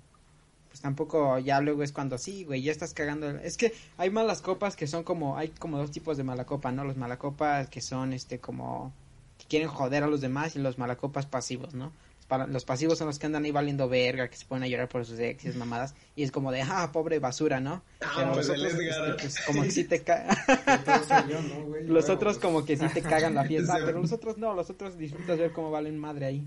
pues 0.80 0.82
tampoco 0.82 1.38
ya 1.38 1.60
luego 1.60 1.82
es 1.82 1.92
cuando 1.92 2.16
sí, 2.16 2.44
güey, 2.44 2.62
ya 2.62 2.72
estás 2.72 2.94
cagando. 2.94 3.28
Es 3.28 3.56
que 3.58 3.72
hay 3.98 4.08
malas 4.10 4.40
copas 4.40 4.76
que 4.76 4.86
son 4.86 5.04
como, 5.04 5.36
hay 5.36 5.48
como 5.48 5.76
dos 5.76 5.90
tipos 5.90 6.16
de 6.16 6.24
mala 6.24 6.46
copa, 6.46 6.72
¿no? 6.72 6.84
Los 6.84 6.96
malacopas 6.96 7.68
que 7.68 7.82
son, 7.82 8.14
este, 8.14 8.38
como, 8.38 8.90
que 9.38 9.44
quieren 9.46 9.68
joder 9.68 10.04
a 10.04 10.06
los 10.06 10.20
demás 10.22 10.56
y 10.56 10.58
los 10.58 10.78
malacopas 10.78 11.26
pasivos, 11.26 11.74
¿no? 11.74 11.92
Para, 12.28 12.46
los 12.46 12.64
pasivos 12.64 12.96
son 12.96 13.08
los 13.08 13.18
que 13.18 13.26
andan 13.26 13.44
ahí 13.44 13.50
valiendo 13.50 13.88
verga, 13.88 14.28
que 14.28 14.36
se 14.36 14.46
ponen 14.46 14.62
a 14.62 14.68
llorar 14.68 14.88
por 14.88 15.04
sus 15.04 15.18
exes, 15.18 15.56
mamadas, 15.56 15.94
y 16.16 16.22
es 16.22 16.30
como 16.30 16.50
de, 16.52 16.62
ah, 16.62 16.88
pobre 16.92 17.18
basura, 17.18 17.60
¿no? 17.60 17.82
Ah, 18.00 18.30
pues 18.32 18.46
los 18.48 18.56
otros, 18.56 18.72
este, 18.74 19.12
pues, 19.20 19.40
como 19.40 19.62
que 19.64 19.70
sí 19.72 19.84
te 19.84 20.00
ca- 20.04 20.26
Todo 20.84 21.02
soy 21.02 21.28
yo, 21.28 21.42
¿no, 21.42 21.76
los 21.92 22.08
otros 22.08 22.38
pues, 22.38 22.46
como 22.46 22.64
que 22.64 22.76
sí 22.76 22.86
te 22.94 23.02
cagan 23.02 23.34
la 23.34 23.44
fiesta, 23.44 23.80
pero 23.84 24.00
los 24.00 24.12
otros 24.12 24.38
no, 24.38 24.54
los 24.54 24.70
otros 24.70 24.96
disfrutas 24.96 25.38
ver 25.38 25.50
cómo 25.50 25.70
valen 25.70 25.98
madre 25.98 26.26
ahí. 26.26 26.46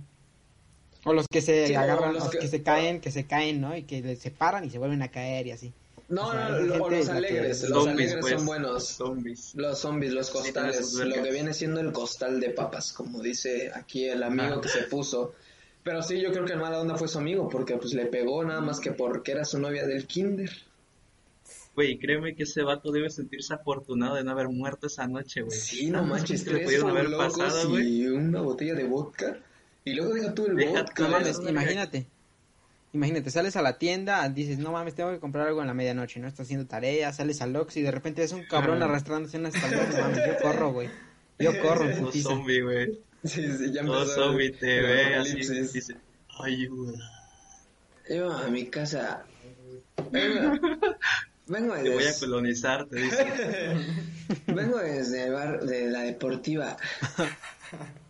O 1.06 1.14
los 1.14 1.28
que 1.28 1.42
se 1.42 1.68
Sí, 1.68 1.76
agarran, 1.76 2.14
los 2.14 2.24
los 2.24 2.32
que- 2.32 2.40
que... 2.40 2.48
se 2.48 2.64
caen, 2.64 3.02
que 3.02 3.12
se 3.12 3.26
caen, 3.26 3.60
¿no? 3.62 3.76
Y 3.76 3.84
que 3.84 4.16
se 4.16 4.32
paran 4.32 4.64
y 4.66 4.70
se 4.70 4.78
vuelven 4.78 5.02
a 5.02 5.10
caer 5.10 5.48
y 5.48 5.52
así. 5.52 5.72
No, 6.10 6.28
O 6.28 6.32
sea, 6.32 6.50
no, 6.50 6.84
o 6.84 6.90
los 6.90 7.06
que- 7.08 7.12
alegres, 7.12 7.62
los 7.70 7.84
Zombies, 7.86 8.12
alegres 8.14 8.18
pues. 8.22 8.34
son 8.36 8.46
buenos. 8.46 8.88
Zombies. 8.88 9.56
Los 9.56 9.80
zombies, 9.80 10.14
los 10.14 10.30
costales, 10.30 10.94
lo 10.94 11.24
que 11.24 11.32
viene 11.32 11.54
siendo 11.54 11.80
el 11.82 11.92
costal 11.92 12.40
de 12.40 12.50
papas, 12.52 12.94
como 12.94 13.22
dice 13.22 13.72
aquí 13.74 14.06
el 14.06 14.22
amigo 14.24 14.56
Ah. 14.58 14.62
que 14.62 14.70
se 14.70 14.84
puso. 14.84 15.34
Pero 15.84 16.02
sí, 16.02 16.22
yo 16.22 16.32
creo 16.32 16.46
que 16.46 16.54
el 16.54 16.60
mala 16.60 16.80
onda 16.80 16.96
fue 16.96 17.08
su 17.10 17.18
amigo, 17.18 17.50
porque 17.50 17.76
pues 17.78 17.94
le 17.94 18.06
pegó 18.06 18.44
nada 18.44 18.62
más 18.62 18.80
que 18.80 18.92
porque 18.92 19.32
era 19.34 19.44
su 19.44 19.60
novia 19.60 19.86
del 19.86 20.08
kinder. 20.08 20.50
Güey, 21.76 21.98
créeme 21.98 22.36
que 22.36 22.44
ese 22.44 22.62
vato 22.62 22.92
debe 22.92 23.10
sentirse 23.10 23.54
afortunado 23.54 24.16
de 24.16 24.24
no 24.24 24.32
haber 24.32 24.48
muerto 24.48 24.88
esa 24.88 25.08
noche, 25.08 25.42
güey. 25.42 25.58
Sí, 25.58 25.90
no 25.90 26.04
manches, 26.04 26.44
que 26.44 26.50
le 26.52 26.56
tres 26.58 26.66
pudieron 26.66 26.90
haber 26.92 27.10
locos 27.10 27.38
pasado, 27.38 27.70
güey. 27.72 28.02
y 28.04 28.08
una 28.08 28.42
botella 28.42 28.76
de 28.76 28.84
vodka. 28.84 29.38
Y 29.86 29.94
luego 29.94 30.14
deja 30.14 30.34
tú 30.34 30.46
el 30.48 30.56
Deja 30.56 30.72
vodka. 30.82 31.04
No 31.04 31.10
mames, 31.10 31.40
imagínate. 31.48 32.08
Imagínate, 32.94 33.32
sales 33.32 33.56
a 33.56 33.62
la 33.64 33.80
tienda, 33.80 34.28
dices, 34.30 34.60
no 34.60 34.72
mames, 34.72 34.94
tengo 34.94 35.12
que 35.12 35.20
comprar 35.20 35.48
algo 35.48 35.62
en 35.62 35.68
la 35.68 35.74
medianoche, 35.74 36.20
¿no? 36.20 36.28
Estás 36.28 36.46
haciendo 36.46 36.68
tarea, 36.68 37.12
sales 37.12 37.42
al 37.42 37.56
Ox 37.56 37.76
y 37.78 37.82
de 37.82 37.90
repente 37.92 38.22
ves 38.22 38.32
un 38.34 38.44
cabrón 38.46 38.82
Ah. 38.84 38.86
arrastrándose 38.86 39.38
una 39.40 39.50
escalera, 39.50 39.88
no 39.90 39.98
mames, 39.98 40.18
yo 40.28 40.34
corro, 40.44 40.72
güey. 40.74 40.90
Yo 41.40 41.60
corro 41.62 41.90
en 41.90 41.98
putiza. 42.00 42.30
zombie, 42.30 42.62
güey. 42.62 43.00
Sí, 43.24 43.42
sí, 43.58 43.72
ya 43.74 43.84
Todo 43.84 44.06
zombie 44.06 44.52
te 44.52 44.82
ve 44.82 45.16
así. 45.16 45.38
Dice, 45.38 45.96
ayuda. 46.40 47.00
Yo 48.10 48.32
a 48.32 48.48
mi 48.50 48.68
casa. 48.68 49.24
Vengo, 50.12 50.60
vengo 51.48 51.74
Te 51.76 51.90
voy 51.90 52.04
a 52.04 52.08
desde, 52.08 52.20
colonizar, 52.20 52.86
te 52.86 52.98
dice. 52.98 53.26
vengo 54.48 54.78
desde 54.78 55.24
el 55.26 55.34
bar 55.34 55.62
de 55.62 55.88
la 55.90 56.02
deportiva. 56.02 56.78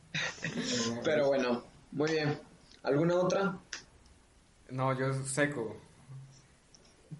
Pero 1.04 1.28
bueno, 1.28 1.64
muy 1.92 2.12
bien. 2.12 2.40
¿Alguna 2.84 3.16
otra? 3.16 3.58
No, 4.70 4.98
yo 4.98 5.14
seco. 5.26 5.78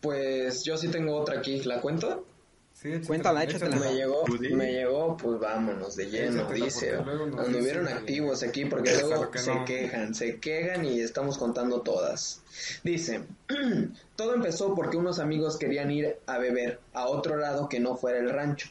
Pues 0.02 0.64
yo 0.64 0.78
sí 0.78 0.90
tengo 0.90 1.16
otra 1.16 1.38
aquí. 1.40 1.62
¿La 1.62 1.80
cuento? 1.80 2.26
Sí, 2.74 2.90
échatela, 2.90 3.08
Cuéntala, 3.08 3.44
échatela. 3.44 3.76
Me 3.78 3.94
llegó, 3.94 4.26
me 4.28 4.74
llegó, 4.74 5.16
pues 5.16 5.40
vámonos 5.40 5.96
de 5.96 6.10
lleno, 6.10 6.42
Échatela, 6.42 6.66
dice. 6.66 6.96
Anduvieron 6.96 7.88
activos 7.88 8.44
aquí 8.44 8.66
porque 8.66 8.98
luego 9.00 9.32
que 9.32 9.40
se 9.40 9.56
no. 9.56 9.64
quejan, 9.64 10.14
se 10.16 10.40
quejan 10.40 10.84
y 10.84 11.00
estamos 11.00 11.38
contando 11.38 11.82
todas. 11.82 12.42
Dice, 12.84 13.22
todo 14.18 14.34
empezó 14.34 14.76
porque 14.76 14.98
unos 14.98 15.20
amigos 15.20 15.58
querían 15.58 15.92
ir 15.92 16.18
a 16.26 16.40
beber 16.40 16.82
a 16.94 17.08
otro 17.08 17.38
lado 17.38 17.70
que 17.70 17.80
no 17.80 17.96
fuera 17.96 18.20
el 18.20 18.30
rancho. 18.30 18.70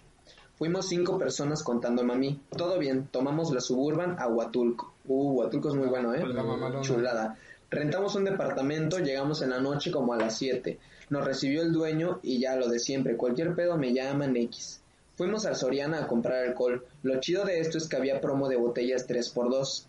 Fuimos 0.62 0.86
cinco 0.88 1.18
personas 1.18 1.64
contándome 1.64 2.12
a 2.12 2.16
mí. 2.16 2.40
Todo 2.56 2.78
bien, 2.78 3.08
tomamos 3.10 3.52
la 3.52 3.60
Suburban 3.60 4.14
a 4.20 4.28
Huatulco. 4.28 4.94
Uh, 5.08 5.32
Huatulco 5.32 5.70
es 5.70 5.74
muy 5.74 5.88
bueno, 5.88 6.14
¿eh? 6.14 6.24
Mamalona. 6.24 6.80
Chulada. 6.82 7.36
Rentamos 7.68 8.14
un 8.14 8.22
departamento, 8.22 9.00
llegamos 9.00 9.42
en 9.42 9.50
la 9.50 9.58
noche 9.58 9.90
como 9.90 10.12
a 10.14 10.18
las 10.18 10.38
7. 10.38 10.78
Nos 11.10 11.24
recibió 11.24 11.62
el 11.62 11.72
dueño 11.72 12.20
y 12.22 12.38
ya 12.38 12.54
lo 12.54 12.68
de 12.68 12.78
siempre, 12.78 13.16
cualquier 13.16 13.56
pedo 13.56 13.76
me 13.76 13.92
llaman 13.92 14.36
X. 14.36 14.80
Fuimos 15.16 15.46
al 15.46 15.56
Soriana 15.56 15.98
a 16.04 16.06
comprar 16.06 16.44
alcohol. 16.46 16.86
Lo 17.02 17.18
chido 17.18 17.44
de 17.44 17.58
esto 17.58 17.76
es 17.76 17.88
que 17.88 17.96
había 17.96 18.20
promo 18.20 18.48
de 18.48 18.54
botellas 18.54 19.08
3x2. 19.08 19.82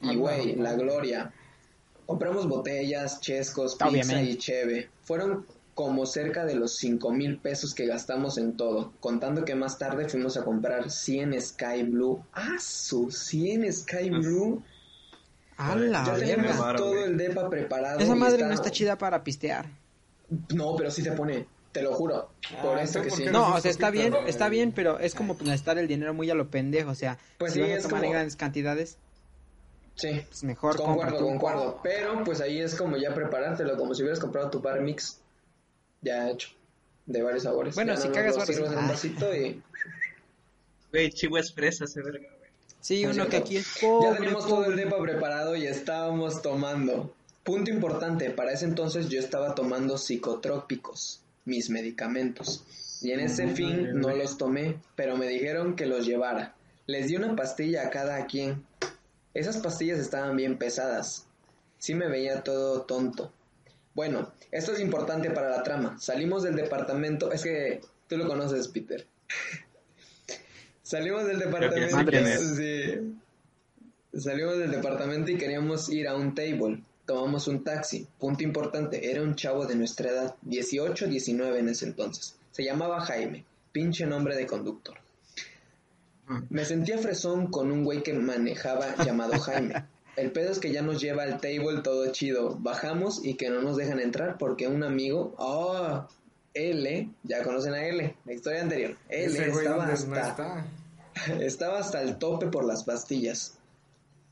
Y 0.00 0.08
Ah, 0.08 0.14
güey, 0.16 0.54
claro. 0.54 0.62
la 0.62 0.72
gloria. 0.72 1.32
Compramos 2.06 2.48
botellas, 2.48 3.20
chescos, 3.20 3.74
pizza 3.74 3.88
Obviamente. 3.90 4.30
y 4.30 4.36
cheve. 4.38 4.88
Fueron 5.02 5.44
como 5.74 6.06
cerca 6.06 6.44
de 6.44 6.54
los 6.54 6.76
5 6.76 7.10
mil 7.10 7.38
pesos 7.38 7.74
que 7.74 7.86
gastamos 7.86 8.38
en 8.38 8.56
todo, 8.56 8.92
contando 9.00 9.44
que 9.44 9.54
más 9.54 9.78
tarde 9.78 10.08
fuimos 10.08 10.36
a 10.36 10.44
comprar 10.44 10.90
100 10.90 11.40
Sky 11.40 11.82
Blue. 11.82 12.22
¡Ah, 12.32 12.56
su 12.60 13.10
100 13.10 13.72
Sky 13.72 14.10
Ah, 14.12 14.18
Blue! 14.18 14.62
A 15.56 15.74
la 15.76 16.18
Ya. 16.18 16.36
Varo, 16.58 16.78
todo 16.78 16.90
güey. 16.92 17.04
el 17.04 17.16
depa 17.16 17.48
preparado. 17.48 18.00
Esa 18.00 18.14
madre 18.14 18.36
está- 18.36 18.46
no 18.48 18.54
está 18.54 18.70
chida 18.70 18.98
para 18.98 19.22
pistear. 19.24 19.66
No, 20.54 20.74
pero 20.76 20.90
sí 20.90 21.02
te 21.02 21.12
pone, 21.12 21.46
te 21.70 21.82
lo 21.82 21.92
juro. 21.94 22.30
Por 22.62 22.78
Ah, 22.78 22.82
eso 22.82 23.02
que 23.02 23.08
¿por 23.08 23.18
sí. 23.18 23.24
No, 23.26 23.54
o 23.54 23.60
sea, 23.60 23.70
está 23.70 23.90
bien, 23.90 24.14
está 24.26 24.48
bien, 24.48 24.72
pero 24.72 24.98
es 24.98 25.14
como 25.14 25.36
gastar 25.40 25.78
el 25.78 25.86
dinero 25.86 26.12
muy 26.14 26.28
a 26.30 26.34
lo 26.34 26.48
pendejo, 26.50 26.90
o 26.90 26.94
sea, 26.94 27.18
Pues 27.38 27.52
si 27.52 27.62
sí, 27.62 27.70
vas 27.70 27.78
a 27.78 27.82
tomar 27.82 27.90
como- 28.00 28.04
en 28.04 28.12
grandes 28.12 28.36
cantidades, 28.36 28.96
Sí, 29.96 30.22
pues 30.28 30.42
mejor 30.42 30.76
concuerdo, 30.76 31.18
concuerdo. 31.20 31.80
Pero 31.84 32.24
pues 32.24 32.40
ahí 32.40 32.58
es 32.60 32.74
como 32.74 32.96
ya 32.96 33.14
preparártelo, 33.14 33.76
como 33.76 33.94
si 33.94 34.02
hubieras 34.02 34.18
comprado 34.18 34.50
tu 34.50 34.60
par 34.60 34.80
mix 34.80 35.20
ya 36.04 36.30
hecho, 36.30 36.50
de 37.06 37.22
varios 37.22 37.42
sabores. 37.44 37.74
Bueno, 37.74 37.94
Ya 37.94 38.00
si 38.00 38.08
más 38.08 38.16
cagas 38.16 38.32
lo 38.34 38.38
varios- 38.40 38.56
sirves 38.56 38.72
en 38.72 38.78
un 38.78 38.88
vasito 38.88 39.34
y 39.34 39.62
Güey, 40.92 41.10
chivo 41.10 41.38
es 41.38 41.52
fresa 41.52 41.84
ese 41.84 42.02
verga, 42.02 42.28
güey. 42.38 42.50
Sí, 42.80 43.04
uno 43.06 43.26
que 43.28 43.36
aquí 43.38 43.56
es 43.56 43.78
pobre, 43.80 44.10
Ya 44.10 44.16
teníamos 44.16 44.46
todo 44.46 44.66
el 44.66 44.76
depa 44.76 45.00
preparado 45.00 45.56
y 45.56 45.66
estábamos 45.66 46.42
tomando. 46.42 47.14
Punto 47.42 47.70
importante, 47.70 48.30
para 48.30 48.52
ese 48.52 48.66
entonces 48.66 49.08
yo 49.08 49.18
estaba 49.18 49.54
tomando 49.54 49.98
psicotrópicos, 49.98 51.20
mis 51.44 51.68
medicamentos. 51.70 52.64
Y 53.02 53.10
en 53.12 53.20
ese 53.20 53.48
fin 53.48 54.00
no 54.00 54.14
los 54.14 54.38
tomé, 54.38 54.76
pero 54.96 55.16
me 55.16 55.26
dijeron 55.28 55.76
que 55.76 55.84
los 55.86 56.06
llevara. 56.06 56.54
Les 56.86 57.08
di 57.08 57.16
una 57.16 57.34
pastilla 57.36 57.82
a 57.86 57.90
cada 57.90 58.24
quien. 58.26 58.64
Esas 59.34 59.58
pastillas 59.58 59.98
estaban 59.98 60.36
bien 60.36 60.56
pesadas. 60.58 61.26
Sí 61.78 61.94
me 61.94 62.08
veía 62.08 62.42
todo 62.42 62.82
tonto. 62.82 63.32
Bueno, 63.94 64.32
esto 64.50 64.72
es 64.72 64.80
importante 64.80 65.30
para 65.30 65.50
la 65.50 65.62
trama. 65.62 65.98
Salimos 66.00 66.42
del 66.42 66.56
departamento, 66.56 67.30
es 67.30 67.42
que 67.42 67.80
tú 68.08 68.16
lo 68.16 68.26
conoces, 68.26 68.68
Peter. 68.68 69.06
Salimos 70.82 71.26
del 71.26 71.38
departamento. 71.38 72.12
sí. 72.56 73.16
Salimos 74.16 74.58
del 74.58 74.70
departamento 74.70 75.30
y 75.30 75.36
queríamos 75.36 75.88
ir 75.88 76.06
a 76.08 76.14
un 76.14 76.34
table. 76.34 76.82
Tomamos 77.06 77.48
un 77.48 77.64
taxi. 77.64 78.06
Punto 78.18 78.44
importante, 78.44 79.10
era 79.10 79.22
un 79.22 79.34
chavo 79.34 79.66
de 79.66 79.74
nuestra 79.74 80.10
edad, 80.10 80.34
18, 80.42 81.06
19 81.06 81.58
en 81.58 81.68
ese 81.68 81.86
entonces. 81.86 82.36
Se 82.52 82.64
llamaba 82.64 83.00
Jaime, 83.00 83.44
pinche 83.72 84.06
nombre 84.06 84.36
de 84.36 84.46
conductor. 84.46 84.96
Me 86.48 86.64
sentía 86.64 86.96
fresón 86.98 87.48
con 87.48 87.70
un 87.70 87.84
güey 87.84 88.02
que 88.02 88.14
manejaba 88.14 88.94
llamado 89.04 89.38
Jaime. 89.40 89.84
El 90.16 90.30
pedo 90.30 90.52
es 90.52 90.58
que 90.58 90.72
ya 90.72 90.82
nos 90.82 91.00
lleva 91.00 91.24
al 91.24 91.40
table 91.40 91.82
todo 91.82 92.10
chido. 92.12 92.56
Bajamos 92.60 93.24
y 93.24 93.34
que 93.34 93.50
no 93.50 93.62
nos 93.62 93.76
dejan 93.76 94.00
entrar 94.00 94.38
porque 94.38 94.68
un 94.68 94.84
amigo, 94.84 95.34
oh, 95.38 96.06
L, 96.54 97.10
ya 97.24 97.42
conocen 97.42 97.74
a 97.74 97.84
L, 97.84 98.16
la 98.24 98.32
historia 98.32 98.62
anterior. 98.62 98.96
L 99.08 99.26
Ese 99.26 99.48
estaba 99.48 99.86
¿dónde 99.86 100.06
no 100.06 100.16
hasta, 100.16 100.28
está. 100.28 101.40
estaba 101.40 101.78
hasta 101.78 102.02
el 102.02 102.16
tope 102.18 102.46
por 102.46 102.64
las 102.64 102.84
pastillas. 102.84 103.58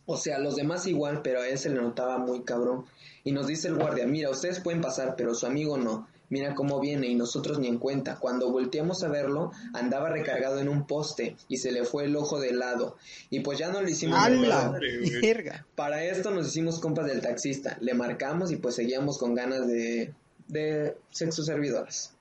O 0.06 0.16
sea, 0.16 0.38
los 0.38 0.56
demás 0.56 0.86
igual, 0.86 1.22
pero 1.22 1.40
a 1.40 1.48
él 1.48 1.58
se 1.58 1.70
le 1.70 1.80
notaba 1.80 2.18
muy 2.18 2.42
cabrón. 2.42 2.86
Y 3.24 3.32
nos 3.32 3.46
dice 3.46 3.68
el 3.68 3.76
guardia, 3.76 4.06
mira, 4.06 4.30
ustedes 4.30 4.60
pueden 4.60 4.80
pasar, 4.80 5.14
pero 5.16 5.34
su 5.34 5.46
amigo 5.46 5.76
no. 5.76 6.08
Mira 6.32 6.54
cómo 6.54 6.80
viene 6.80 7.08
y 7.08 7.14
nosotros 7.14 7.58
ni 7.58 7.68
en 7.68 7.76
cuenta. 7.76 8.16
Cuando 8.16 8.50
volteamos 8.50 9.04
a 9.04 9.08
verlo, 9.08 9.52
andaba 9.74 10.08
recargado 10.08 10.60
en 10.60 10.70
un 10.70 10.86
poste 10.86 11.36
y 11.46 11.58
se 11.58 11.72
le 11.72 11.84
fue 11.84 12.06
el 12.06 12.16
ojo 12.16 12.40
de 12.40 12.54
lado. 12.54 12.96
Y 13.28 13.40
pues 13.40 13.58
ya 13.58 13.70
no 13.70 13.82
le 13.82 13.90
hicimos 13.90 14.18
¡A 14.18 14.30
de 14.30 14.36
la 14.38 14.60
pedo. 14.60 14.72
madre, 14.72 14.98
güey! 14.98 15.20
verga! 15.20 15.66
Para 15.74 16.02
esto 16.04 16.30
nos 16.30 16.48
hicimos 16.48 16.80
compas 16.80 17.04
del 17.04 17.20
taxista. 17.20 17.76
Le 17.82 17.92
marcamos 17.92 18.50
y 18.50 18.56
pues 18.56 18.76
seguíamos 18.76 19.18
con 19.18 19.34
ganas 19.34 19.66
de, 19.66 20.14
de 20.48 20.96
sexo 21.10 21.42
servidoras. 21.42 22.14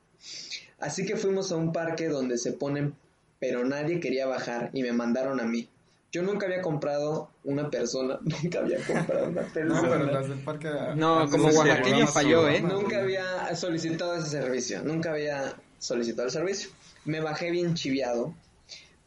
Así 0.78 1.06
que 1.06 1.15
fuimos 1.15 1.54
a 1.54 1.56
un 1.56 1.71
parque 1.71 2.10
donde 2.10 2.38
se 2.38 2.52
ponen, 2.52 2.95
pero 3.39 3.63
nadie 3.63 4.02
quería 4.02 4.28
bajar 4.28 4.71
y 4.74 4.84
me 4.84 4.91
mandaron 4.91 5.39
a 5.39 5.45
mí. 5.45 5.69
Yo 6.12 6.21
nunca 6.24 6.45
había 6.45 6.62
comprado 6.62 7.30
una 7.45 7.69
persona, 7.69 8.19
nunca 8.43 8.60
había 8.60 8.78
comprado 8.86 9.30
una 9.30 9.43
persona. 9.43 9.82
No, 9.82 9.89
pero 9.89 10.06
las 10.12 10.28
del 10.28 10.39
parque. 10.39 10.69
No, 10.95 11.30
como 11.30 11.47
oaxaqueño 11.47 12.08
falló, 12.08 12.50
¿eh? 12.50 12.62
Nunca 12.62 13.00
había 13.00 13.56
solicitado 13.56 14.15
ese 14.15 14.30
servicio, 14.30 14.84
nunca 14.84 15.12
había 15.12 15.56
solicitado 15.80 16.26
el 16.26 16.32
servicio. 16.32 16.69
Me 17.06 17.21
bajé 17.21 17.50
bien 17.50 17.76
chiviado, 17.76 18.34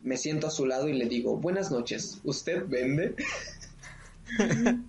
me 0.03 0.17
siento 0.17 0.47
a 0.47 0.51
su 0.51 0.67
lado 0.67 0.89
y 0.89 0.95
le 0.95 1.07
digo, 1.07 1.37
buenas 1.37 1.71
noches, 1.71 2.21
¿usted 2.25 2.65
vende? 2.67 3.15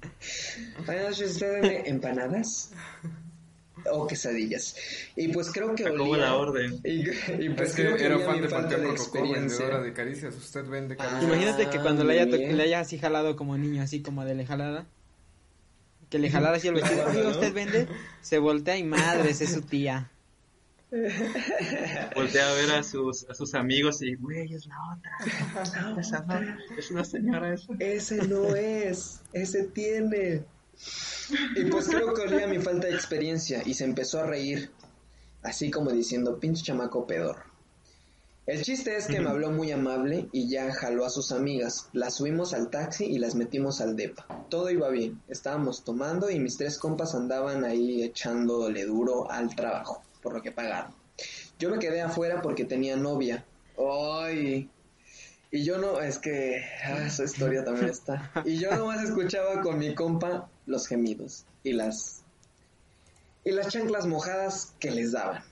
buenas 0.86 1.10
noches, 1.10 1.32
¿usted 1.32 1.62
vende 1.62 1.84
empanadas? 1.86 2.72
O 3.92 4.08
quesadillas. 4.08 4.76
Y 5.16 5.28
pues 5.30 5.52
creo 5.52 5.76
que 5.76 5.84
Acabó 5.86 6.10
olía... 6.12 6.26
la 6.26 6.36
orden. 6.36 6.80
Y, 6.86 7.02
y 7.46 7.50
pues 7.50 7.70
Es 7.70 7.76
que 7.76 7.82
creo 7.84 7.98
que 7.98 8.06
era 8.06 8.20
fan 8.20 8.42
de 8.42 8.48
falta 8.50 8.70
Panteón 8.70 8.82
de 8.82 8.88
Rococó, 8.98 9.22
vendedora 9.22 9.38
experiencia. 9.46 9.78
de 9.80 9.94
caricias. 9.94 10.36
Usted 10.36 10.66
vende 10.66 10.96
Ah. 11.00 11.20
Imagínate 11.22 11.70
que 11.70 11.80
cuando 11.80 12.04
le 12.04 12.20
haya, 12.20 12.26
le 12.26 12.64
haya 12.64 12.80
así 12.80 12.98
jalado 12.98 13.36
como 13.36 13.58
niño, 13.58 13.82
así 13.84 14.02
como 14.02 14.26
de 14.26 14.36
le 14.36 14.46
jalada, 14.46 14.86
que 16.10 16.20
le 16.20 16.30
jalara 16.30 16.58
así 16.58 16.68
el 16.68 16.76
vestido, 16.76 17.04
Claro, 17.04 17.12
"Oiga, 17.12 17.24
¿no? 17.24 17.30
¿usted 17.32 17.54
vende? 17.54 17.88
Se 18.22 18.38
voltea 18.40 18.78
y 18.78 18.84
madres, 18.84 19.42
es 19.42 19.54
su 19.54 19.62
tía. 19.62 20.10
Voltea 22.16 22.50
a 22.50 22.54
ver 22.54 22.72
a 22.72 22.84
sus, 22.84 23.26
a 23.30 23.34
sus 23.34 23.54
amigos 23.56 24.02
y, 24.02 24.16
güey, 24.16 24.54
es 24.54 24.66
la 24.68 24.76
otra. 24.94 25.82
No, 25.82 26.00
esa 26.00 26.20
no, 26.22 26.58
es 26.78 26.92
una 26.92 27.04
señora 27.04 27.54
esa. 27.54 27.74
Ese 27.80 28.18
no 28.28 28.56
es, 28.56 29.22
ese 29.34 29.64
tiene. 29.64 30.44
Y 31.56 31.66
pues 31.66 31.88
creo 31.88 32.14
que 32.14 32.22
olía 32.22 32.48
mi 32.48 32.60
falta 32.60 32.88
de 32.88 32.94
experiencia 32.94 33.62
y 33.66 33.74
se 33.74 33.84
empezó 33.84 34.20
a 34.20 34.26
reír, 34.28 34.72
así 35.42 35.72
como 35.72 35.92
diciendo, 35.92 36.40
pinche 36.40 36.64
chamaco 36.64 37.08
pedor. 37.08 37.38
El 38.46 38.62
chiste 38.62 38.96
es 38.96 39.08
que 39.08 39.20
me 39.20 39.30
habló 39.30 39.50
muy 39.50 39.72
amable 39.72 40.30
y 40.32 40.48
ya 40.48 40.72
jaló 40.72 41.04
a 41.04 41.10
sus 41.10 41.32
amigas. 41.32 41.90
Las 41.94 42.18
subimos 42.18 42.54
al 42.54 42.70
taxi 42.70 43.06
y 43.06 43.18
las 43.18 43.34
metimos 43.34 43.82
al 43.82 43.96
depa. 43.96 44.28
Todo 44.50 44.70
iba 44.70 44.88
bien. 44.90 45.20
Estábamos 45.28 45.84
tomando 45.84 46.30
y 46.30 46.40
mis 46.40 46.56
tres 46.56 46.78
compas 46.78 47.16
andaban 47.16 47.64
ahí 47.64 48.04
echándole 48.04 48.86
duro 48.86 49.32
al 49.32 49.56
trabajo, 49.56 50.04
por 50.22 50.34
lo 50.34 50.44
que 50.44 50.52
pagaron. 50.52 50.94
Yo 51.58 51.72
me 51.72 51.80
quedé 51.80 52.02
afuera 52.02 52.44
porque 52.44 52.66
tenía 52.66 52.96
novia. 52.96 53.44
¡Ay! 53.80 54.70
Y 55.56 55.64
yo 55.64 55.78
no, 55.78 56.02
es 56.02 56.18
que 56.18 56.66
ah, 56.84 57.06
esa 57.08 57.24
historia 57.24 57.64
también 57.64 57.88
está. 57.88 58.30
Y 58.44 58.58
yo 58.58 58.76
nomás 58.76 59.02
escuchaba 59.02 59.62
con 59.62 59.80
mi 59.80 59.96
compa 59.96 60.50
los 60.66 60.86
gemidos 60.86 61.46
y 61.64 61.72
las 61.72 62.24
y 63.46 63.52
las 63.52 63.70
chanclas 63.70 64.06
mojadas 64.06 64.74
que 64.82 64.92
les 64.92 65.14
daban. 65.14 65.44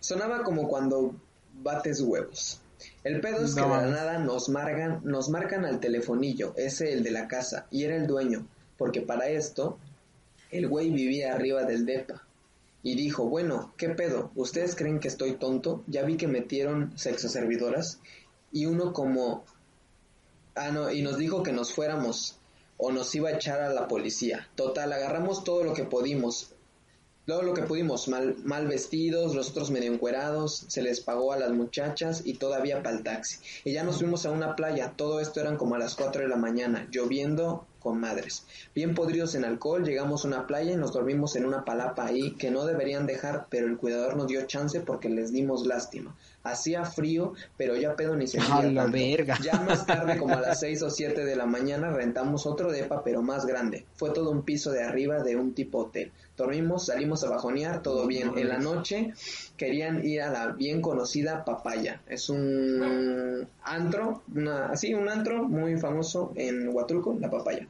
Sonaba 0.00 0.42
como 0.42 0.66
cuando 0.66 1.14
bates 1.62 2.00
huevos. 2.00 2.60
El 3.04 3.20
pedo 3.20 3.44
es 3.44 3.54
que 3.54 3.60
de 3.60 3.68
la 3.68 3.86
nada 3.86 4.18
nos 4.18 4.48
marcan, 4.48 5.02
nos 5.04 5.28
marcan 5.28 5.64
al 5.64 5.78
telefonillo, 5.78 6.52
ese 6.56 6.92
el 6.92 7.04
de 7.04 7.12
la 7.12 7.28
casa, 7.28 7.68
y 7.70 7.84
era 7.84 7.94
el 7.94 8.08
dueño, 8.08 8.48
porque 8.76 9.00
para 9.00 9.28
esto 9.28 9.78
el 10.50 10.66
güey 10.66 10.90
vivía 10.90 11.32
arriba 11.32 11.62
del 11.62 11.86
depa. 11.86 12.26
Y 12.82 12.96
dijo, 12.96 13.28
bueno, 13.28 13.72
¿qué 13.76 13.90
pedo? 13.90 14.32
¿Ustedes 14.34 14.74
creen 14.74 14.98
que 14.98 15.08
estoy 15.08 15.34
tonto? 15.34 15.84
Ya 15.86 16.02
vi 16.02 16.16
que 16.16 16.26
metieron 16.26 16.96
sexoservidoras 16.96 18.00
y 18.52 18.66
uno 18.66 18.92
como... 18.92 19.44
Ah, 20.54 20.70
no, 20.70 20.90
y 20.90 21.02
nos 21.02 21.18
dijo 21.18 21.42
que 21.42 21.52
nos 21.52 21.72
fuéramos 21.72 22.38
o 22.78 22.92
nos 22.92 23.14
iba 23.14 23.30
a 23.30 23.34
echar 23.34 23.60
a 23.60 23.72
la 23.72 23.88
policía. 23.88 24.48
Total, 24.54 24.92
agarramos 24.92 25.44
todo 25.44 25.64
lo 25.64 25.74
que 25.74 25.84
pudimos. 25.84 26.52
Todo 27.26 27.42
lo 27.42 27.54
que 27.54 27.62
pudimos, 27.62 28.06
mal, 28.06 28.36
mal 28.44 28.68
vestidos, 28.68 29.34
los 29.34 29.50
otros 29.50 29.72
medio 29.72 29.92
encuerados, 29.92 30.64
se 30.68 30.80
les 30.80 31.00
pagó 31.00 31.32
a 31.32 31.38
las 31.38 31.50
muchachas 31.50 32.22
y 32.24 32.34
todavía 32.34 32.84
para 32.84 32.96
el 32.96 33.02
taxi. 33.02 33.40
Y 33.64 33.72
ya 33.72 33.82
nos 33.82 33.98
fuimos 33.98 34.24
a 34.26 34.30
una 34.30 34.54
playa, 34.54 34.92
todo 34.96 35.18
esto 35.18 35.40
eran 35.40 35.56
como 35.56 35.74
a 35.74 35.78
las 35.78 35.96
4 35.96 36.22
de 36.22 36.28
la 36.28 36.36
mañana, 36.36 36.86
lloviendo 36.88 37.66
con 37.80 37.98
madres. 37.98 38.44
Bien 38.76 38.94
podridos 38.94 39.34
en 39.34 39.44
alcohol, 39.44 39.84
llegamos 39.84 40.24
a 40.24 40.28
una 40.28 40.46
playa 40.46 40.72
y 40.72 40.76
nos 40.76 40.92
dormimos 40.92 41.34
en 41.34 41.46
una 41.46 41.64
palapa 41.64 42.06
ahí 42.06 42.36
que 42.36 42.52
no 42.52 42.64
deberían 42.64 43.06
dejar, 43.06 43.48
pero 43.50 43.66
el 43.66 43.76
cuidador 43.76 44.16
nos 44.16 44.28
dio 44.28 44.46
chance 44.46 44.78
porque 44.78 45.08
les 45.08 45.32
dimos 45.32 45.66
lástima. 45.66 46.16
Hacía 46.50 46.84
frío, 46.84 47.34
pero 47.56 47.76
ya 47.76 47.96
pedo 47.96 48.16
ni 48.16 48.26
se 48.26 48.38
A 48.38 48.62
la 48.62 48.86
verga. 48.86 49.38
Ya 49.42 49.60
más 49.60 49.86
tarde, 49.86 50.18
como 50.18 50.34
a 50.34 50.40
las 50.40 50.60
6 50.60 50.82
o 50.82 50.90
7 50.90 51.24
de 51.24 51.36
la 51.36 51.46
mañana, 51.46 51.90
rentamos 51.90 52.46
otro 52.46 52.70
depa, 52.70 53.02
pero 53.04 53.22
más 53.22 53.46
grande. 53.46 53.84
Fue 53.94 54.10
todo 54.10 54.30
un 54.30 54.42
piso 54.42 54.70
de 54.70 54.82
arriba 54.82 55.22
de 55.22 55.36
un 55.36 55.54
tipo 55.54 55.78
hotel. 55.78 56.12
Dormimos, 56.36 56.86
salimos 56.86 57.24
a 57.24 57.30
bajonear, 57.30 57.82
todo 57.82 58.06
bien. 58.06 58.32
En 58.36 58.48
la 58.48 58.58
noche 58.58 59.14
querían 59.56 60.04
ir 60.04 60.20
a 60.20 60.30
la 60.30 60.46
bien 60.52 60.82
conocida 60.82 61.44
Papaya. 61.44 62.02
Es 62.06 62.28
un 62.28 63.48
antro, 63.62 64.22
una, 64.34 64.66
así, 64.66 64.92
un 64.92 65.08
antro 65.08 65.44
muy 65.44 65.78
famoso 65.78 66.32
en 66.36 66.68
Huatulco, 66.68 67.16
la 67.18 67.30
Papaya. 67.30 67.66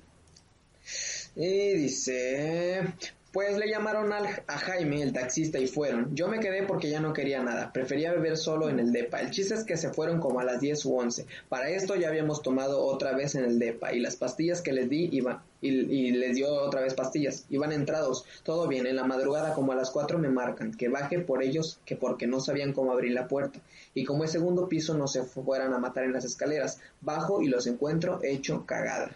Y 1.37 1.75
dice, 1.75 2.93
pues 3.37 3.59
le 3.59 3.69
llamaron 3.69 4.15
al, 4.15 4.25
a 4.47 4.57
Jaime, 4.59 5.03
el 5.03 5.13
taxista, 5.13 5.59
y 5.59 5.67
fueron. 5.67 6.15
Yo 6.17 6.27
me 6.27 6.41
quedé 6.41 6.63
porque 6.63 6.89
ya 6.89 7.01
no 7.01 7.13
quería 7.13 7.43
nada, 7.43 7.71
prefería 7.71 8.11
beber 8.11 8.39
solo 8.39 8.71
en 8.71 8.79
el 8.81 8.93
DEPA. 8.93 9.21
El 9.21 9.31
chiste 9.31 9.53
es 9.53 9.63
que 9.65 9.77
se 9.77 9.91
fueron 9.91 10.21
como 10.21 10.41
a 10.41 10.45
las 10.45 10.59
10 10.59 10.83
u 10.87 10.97
11. 10.97 11.27
Para 11.51 11.69
esto 11.69 11.97
ya 11.97 12.09
habíamos 12.09 12.41
tomado 12.41 12.83
otra 12.83 13.13
vez 13.15 13.35
en 13.35 13.45
el 13.45 13.59
DEPA 13.59 13.93
y 13.93 14.01
las 14.01 14.17
pastillas 14.17 14.63
que 14.63 14.73
les 14.73 14.89
di 14.89 15.11
iban, 15.13 15.41
y, 15.61 15.69
y 15.69 16.13
les 16.13 16.35
dio 16.35 16.51
otra 16.51 16.81
vez 16.81 16.95
pastillas. 16.95 17.45
Iban 17.51 17.73
entrados, 17.73 18.25
todo 18.43 18.69
bien. 18.69 18.87
En 18.87 18.97
la 18.97 19.05
madrugada 19.05 19.53
como 19.53 19.73
a 19.73 19.77
las 19.77 19.91
4 19.91 20.19
me 20.19 20.31
marcan 20.31 20.73
que 20.73 20.89
baje 20.89 21.19
por 21.19 21.43
ellos 21.43 21.79
que 21.85 21.95
porque 21.95 22.27
no 22.27 22.41
sabían 22.41 22.73
cómo 22.73 22.91
abrir 22.91 23.13
la 23.13 23.29
puerta. 23.29 23.61
Y 23.93 24.05
como 24.05 24.25
es 24.25 24.31
segundo 24.33 24.67
piso 24.67 24.97
no 24.97 25.09
se 25.09 25.25
fueran 25.25 25.75
a 25.75 25.79
matar 25.79 26.05
en 26.05 26.15
las 26.15 26.25
escaleras. 26.25 26.79
Bajo 27.03 27.43
y 27.43 27.49
los 27.49 27.67
encuentro 27.67 28.19
hecho 28.23 28.65
cagada. 28.65 29.11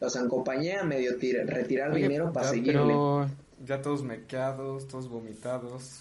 Los 0.00 0.16
acompañé 0.16 0.74
a 0.76 0.82
medio 0.82 1.16
tir- 1.18 1.46
retirar 1.46 1.92
Oye, 1.92 2.02
dinero 2.02 2.32
para 2.32 2.48
seguirle. 2.50 2.72
Pero... 2.82 3.30
Ya 3.60 3.82
todos 3.82 4.02
mequeados, 4.02 4.88
todos 4.88 5.08
vomitados. 5.08 6.00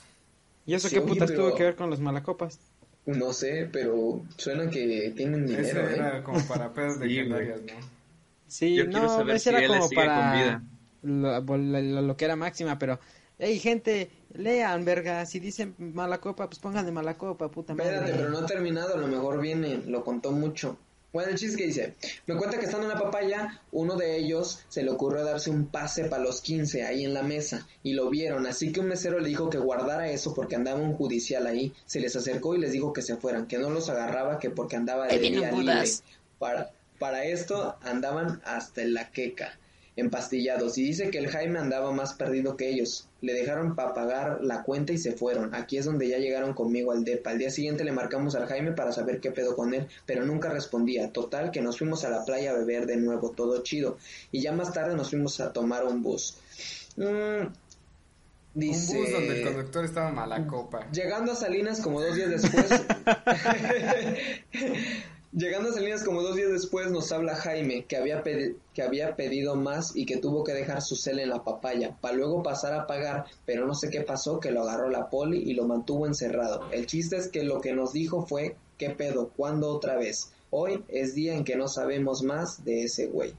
¿Y 0.65 0.73
eso 0.73 0.87
Sí, 0.87 0.95
qué 0.95 1.01
oye, 1.01 1.09
putas 1.13 1.31
pero- 1.31 1.47
tuvo 1.47 1.55
que 1.57 1.63
ver 1.63 1.75
con 1.75 1.89
los 1.89 1.99
malacopas? 1.99 2.59
No 3.05 3.33
sé, 3.33 3.67
pero 3.71 4.21
suena 4.37 4.69
que 4.69 5.13
tienen 5.15 5.45
Ese 5.45 5.57
dinero, 5.57 5.89
¿eh? 5.89 5.95
era 5.95 6.23
como 6.23 6.39
para 6.47 6.71
pedas 6.73 6.97
Sí, 6.99 7.05
legendarias, 7.05 7.61
¿no? 7.61 7.73
Sí, 8.47 8.75
Yo 8.75 8.85
no, 8.85 9.09
saber 9.09 9.35
ese 9.35 9.49
si 9.51 9.55
era 9.55 9.67
como 9.67 9.89
para. 9.89 10.61
Lo, 11.01 11.39
lo- 11.41 11.57
lo- 11.57 12.01
lo 12.01 12.17
que 12.17 12.25
era 12.25 12.35
máxima, 12.35 12.77
pero... 12.77 12.99
Hey, 13.41 13.57
gente, 13.57 14.11
lean, 14.33 14.83
verga. 14.83 15.25
Si 15.25 15.39
dicen 15.39 15.73
mala 15.77 16.19
copa, 16.19 16.47
pues 16.49 16.59
pongan 16.59 16.85
de 16.85 16.91
mala 16.91 17.17
copa, 17.17 17.49
puta 17.49 17.73
madre. 17.73 17.95
Espérate, 17.95 18.17
pero 18.17 18.29
no 18.29 18.39
ha 18.39 18.45
terminado, 18.45 18.95
a 18.95 18.97
lo 18.97 19.07
mejor 19.07 19.39
viene, 19.39 19.77
lo 19.87 20.03
contó 20.03 20.31
mucho. 20.33 20.77
Bueno, 21.11 21.31
el 21.31 21.37
chiste 21.37 21.57
que 21.57 21.65
dice, 21.65 21.95
me 22.27 22.35
cuenta 22.35 22.59
que 22.59 22.65
estando 22.65 22.85
en 22.85 22.93
la 22.93 23.03
papaya, 23.03 23.61
uno 23.71 23.95
de 23.95 24.17
ellos 24.17 24.59
se 24.69 24.83
le 24.83 24.91
ocurrió 24.91 25.23
darse 25.23 25.49
un 25.49 25.65
pase 25.65 26.05
para 26.05 26.21
los 26.21 26.41
15 26.41 26.83
ahí 26.83 27.03
en 27.03 27.15
la 27.15 27.23
mesa 27.23 27.67
y 27.81 27.93
lo 27.93 28.09
vieron, 28.11 28.45
así 28.45 28.71
que 28.71 28.79
un 28.79 28.89
mesero 28.89 29.19
le 29.19 29.27
dijo 29.27 29.49
que 29.49 29.57
guardara 29.57 30.11
eso 30.11 30.35
porque 30.35 30.55
andaba 30.55 30.79
un 30.79 30.93
judicial 30.93 31.47
ahí, 31.47 31.73
se 31.85 31.99
les 31.99 32.15
acercó 32.15 32.53
y 32.53 32.59
les 32.59 32.73
dijo 32.73 32.93
que 32.93 33.01
se 33.01 33.17
fueran, 33.17 33.47
que 33.47 33.57
no 33.57 33.71
los 33.71 33.89
agarraba, 33.89 34.37
que 34.37 34.51
porque 34.51 34.75
andaba 34.75 35.07
de 35.07 35.17
día 35.17 35.51
libre. 35.51 35.83
Para, 36.37 36.71
para 36.99 37.25
esto 37.25 37.75
andaban 37.81 38.39
hasta 38.45 38.83
en 38.83 38.93
la 38.93 39.09
queca, 39.09 39.57
empastillados, 39.99 40.77
y 40.77 40.83
dice 40.83 41.09
que 41.09 41.17
el 41.17 41.27
Jaime 41.27 41.59
andaba 41.59 41.91
más 41.91 42.13
perdido 42.13 42.57
que 42.57 42.69
ellos. 42.69 43.07
Le 43.21 43.33
dejaron 43.33 43.75
para 43.75 43.93
pagar 43.93 44.39
la 44.41 44.63
cuenta 44.63 44.93
y 44.93 44.97
se 44.97 45.11
fueron. 45.11 45.53
Aquí 45.53 45.77
es 45.77 45.85
donde 45.85 46.07
ya 46.07 46.17
llegaron 46.17 46.53
conmigo 46.53 46.91
al 46.91 47.03
DEPA. 47.03 47.31
Al 47.31 47.37
día 47.37 47.51
siguiente 47.51 47.83
le 47.83 47.91
marcamos 47.91 48.35
al 48.35 48.47
Jaime 48.47 48.71
para 48.71 48.91
saber 48.91 49.19
qué 49.19 49.31
pedo 49.31 49.55
con 49.55 49.73
él, 49.73 49.87
pero 50.05 50.25
nunca 50.25 50.49
respondía. 50.49 51.11
Total, 51.11 51.51
que 51.51 51.61
nos 51.61 51.77
fuimos 51.77 52.03
a 52.05 52.09
la 52.09 52.23
playa 52.23 52.51
a 52.51 52.57
beber 52.57 52.85
de 52.85 52.97
nuevo, 52.97 53.31
todo 53.31 53.61
chido. 53.61 53.97
Y 54.31 54.41
ya 54.41 54.53
más 54.53 54.73
tarde 54.73 54.95
nos 54.95 55.09
fuimos 55.09 55.39
a 55.39 55.51
tomar 55.51 55.85
un 55.85 56.01
bus. 56.01 56.37
Mm, 56.95 57.47
dice... 58.53 58.97
Un 58.97 59.03
bus 59.03 59.11
donde 59.11 59.39
el 59.39 59.45
conductor 59.45 59.85
estaba 59.85 60.11
mala 60.11 60.47
copa. 60.47 60.89
Llegando 60.91 61.33
a 61.33 61.35
Salinas 61.35 61.81
como 61.81 62.01
dos 62.01 62.15
días 62.15 62.29
después. 62.29 62.65
Llegando 65.31 65.69
a 65.69 65.73
Salinas 65.73 66.03
como 66.03 66.23
dos 66.23 66.35
días 66.35 66.51
después 66.51 66.89
nos 66.89 67.11
habla 67.11 67.35
Jaime 67.35 67.85
que 67.85 67.97
había, 67.97 68.23
que 68.23 68.81
había 68.81 69.15
pedido 69.15 69.55
más 69.55 69.95
y 69.95 70.07
que 70.07 70.17
tuvo 70.17 70.43
que 70.43 70.53
dejar 70.53 70.81
su 70.81 70.95
cel 70.95 71.19
en 71.19 71.29
la 71.29 71.43
papaya 71.43 71.95
para 72.01 72.15
luego 72.15 72.41
pasar 72.41 72.73
a 72.73 72.87
pagar, 72.87 73.25
pero 73.45 73.67
no 73.67 73.75
sé 73.75 73.91
qué 73.91 74.01
pasó, 74.01 74.39
que 74.39 74.49
lo 74.49 74.63
agarró 74.63 74.89
la 74.89 75.09
poli 75.11 75.37
y 75.37 75.53
lo 75.53 75.65
mantuvo 75.67 76.07
encerrado. 76.07 76.67
El 76.71 76.87
chiste 76.87 77.15
es 77.17 77.27
que 77.27 77.43
lo 77.43 77.61
que 77.61 77.73
nos 77.73 77.93
dijo 77.93 78.25
fue, 78.25 78.55
¿qué 78.79 78.89
pedo? 78.89 79.29
¿Cuándo 79.37 79.69
otra 79.69 79.97
vez? 79.97 80.31
Hoy 80.49 80.83
es 80.87 81.13
día 81.13 81.35
en 81.35 81.43
que 81.43 81.55
no 81.55 81.67
sabemos 81.67 82.23
más 82.23 82.65
de 82.65 82.85
ese 82.85 83.05
güey. 83.05 83.33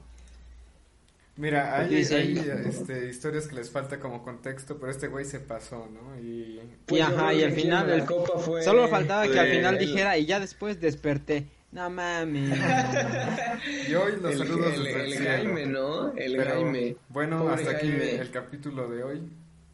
Mira, 1.35 1.77
hay, 1.77 1.95
este, 1.95 3.09
historias 3.09 3.47
que 3.47 3.55
les 3.55 3.69
falta 3.69 3.99
como 3.99 4.23
contexto, 4.23 4.77
pero 4.79 4.91
este 4.91 5.07
güey 5.07 5.25
se 5.25 5.39
pasó, 5.39 5.87
¿no? 5.91 6.17
Y 6.21 6.59
Y 6.59 6.61
Pues 6.85 7.01
ajá, 7.01 7.33
y 7.33 7.43
al 7.43 7.51
final 7.51 7.89
el- 7.89 8.05
copa 8.05 8.37
fue- 8.39 8.61
Solo 8.63 8.87
faltaba 8.87 9.27
que 9.27 9.37
al 9.39 9.49
final 9.49 9.77
dijera 9.77 10.17
y 10.17 10.25
ya 10.25 10.39
después 10.39 10.79
desperté. 10.79 11.47
No 11.71 11.89
mames. 11.89 12.59
Y 13.87 13.93
hoy 13.95 14.13
los 14.21 14.31
el, 14.33 14.37
saludos 14.39 14.73
el- 14.75 14.87
el 14.87 15.11
cielo. 15.13 15.29
Jaime, 15.29 15.65
¿no? 15.67 16.11
El 16.17 16.35
Pero, 16.37 16.51
Jaime. 16.51 16.95
Bueno, 17.09 17.39
Pobre 17.39 17.53
hasta 17.55 17.71
aquí 17.71 17.87
Jaime. 17.87 18.15
el 18.15 18.31
capítulo 18.31 18.89
de 18.89 19.03
hoy. 19.03 19.21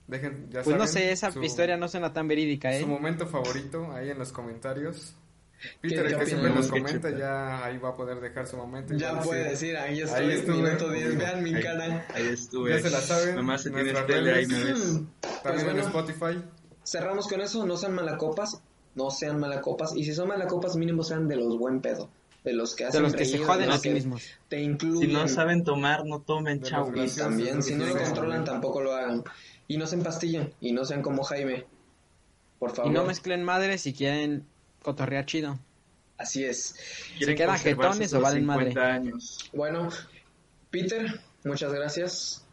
Dejen, 0.08 0.48
ya 0.52 0.62
Pues 0.62 0.78
no 0.78 0.88
sé, 0.88 1.12
esa 1.12 1.32
su- 1.32 1.44
historia 1.44 1.76
no 1.76 1.88
suena 1.88 2.14
tan 2.14 2.28
verídica, 2.28 2.72
¿eh? 2.74 2.80
Su 2.82 2.88
momento 2.88 3.26
favorito 3.28 3.92
ahí 3.94 4.10
en 4.12 4.20
los 4.20 4.32
comentarios. 4.32 5.16
¿Qué- 5.60 5.90
Peter, 5.90 6.06
el 6.06 6.18
que 6.20 6.26
siempre 6.28 6.52
nos 6.52 6.68
comenta, 6.68 7.10
ya 7.10 7.66
ahí 7.66 7.80
va 7.80 7.90
a 7.90 7.96
poder 7.96 8.20
dejar 8.22 8.46
su 8.46 8.58
momento. 8.58 8.94
Ya 8.96 9.20
puede 9.22 9.50
decir, 9.50 9.76
ahí 9.76 10.00
estoy, 10.02 10.26
Ahí 10.26 10.32
estuve. 10.38 10.56
minuto 10.62 10.92
10, 10.92 11.18
vean 11.18 11.44
mi 11.44 11.54
Ahí- 11.56 11.64
cara. 11.64 12.06
Ahí 12.14 12.28
estuve. 12.28 12.70
Ya 12.76 12.80
se 12.80 12.90
la 12.92 13.02
saben, 13.02 13.36
Nomás 13.36 13.64
tienes 13.64 13.82
nuestras 13.86 14.06
tele 14.06 14.34
ahí 14.36 14.46
me 14.46 14.64
ves. 14.64 14.80
También 14.84 15.04
Pues 15.42 15.64
bueno. 15.64 15.72
en 15.72 15.80
Spotify. 15.80 16.44
Cerramos 16.86 17.28
con 17.28 17.42
eso, 17.42 17.66
no 17.66 17.76
sean 17.76 17.94
malacopas, 17.96 18.62
no 18.98 19.12
sean 19.12 19.40
malacopas, 19.40 19.96
y 19.96 20.04
si 20.04 20.14
son 20.14 20.28
malacopas 20.28 20.76
mínimo 20.76 21.04
sean 21.04 21.28
de 21.28 21.36
los 21.38 21.58
buen 21.58 21.82
pedo, 21.82 22.10
de 22.44 22.54
los 22.54 22.76
que 22.76 22.86
hacen 22.86 23.02
De 23.04 23.08
los 23.08 23.16
que 23.16 23.26
se 23.26 23.38
joden 23.38 23.70
de 23.70 23.76
a 23.76 23.78
sí 23.78 23.90
mismos. 23.90 24.24
Te 24.50 24.58
Si 24.58 24.64
incluyen. 24.64 25.14
no 25.14 25.28
saben 25.28 25.64
tomar, 25.64 26.06
no 26.06 26.20
tomen, 26.22 26.60
los 26.62 27.16
y 27.16 27.18
también, 27.18 27.62
si 27.64 27.76
no 27.76 27.86
lo 27.86 27.96
controlan, 27.98 28.44
tampoco 28.44 28.82
lo 28.82 28.94
hagan. 28.94 29.24
Y 29.68 29.78
no 29.78 29.86
se 29.86 29.96
empastillen, 29.96 30.54
y 30.62 30.72
no 30.72 30.84
sean 30.86 31.02
como 31.02 31.24
Jaime. 31.24 31.66
Por 32.60 32.72
favor. 32.72 32.92
Y 32.92 32.94
no 32.94 33.04
mezclen 33.06 33.44
madres 33.44 33.82
si 33.82 33.94
quieren 33.94 34.46
cotorrear 34.82 35.26
chido. 35.26 35.60
Así 36.18 36.44
es. 36.44 36.74
¿Quieren 37.20 37.36
quedan 37.36 37.60
jetones 37.60 38.12
o 38.14 38.22
valen 38.22 38.42
50 38.42 38.74
madre? 38.80 38.92
años. 38.92 39.52
Bueno, 39.54 39.90
Peter, 40.72 41.22
muchas 41.44 41.72
gracias. 41.72 42.47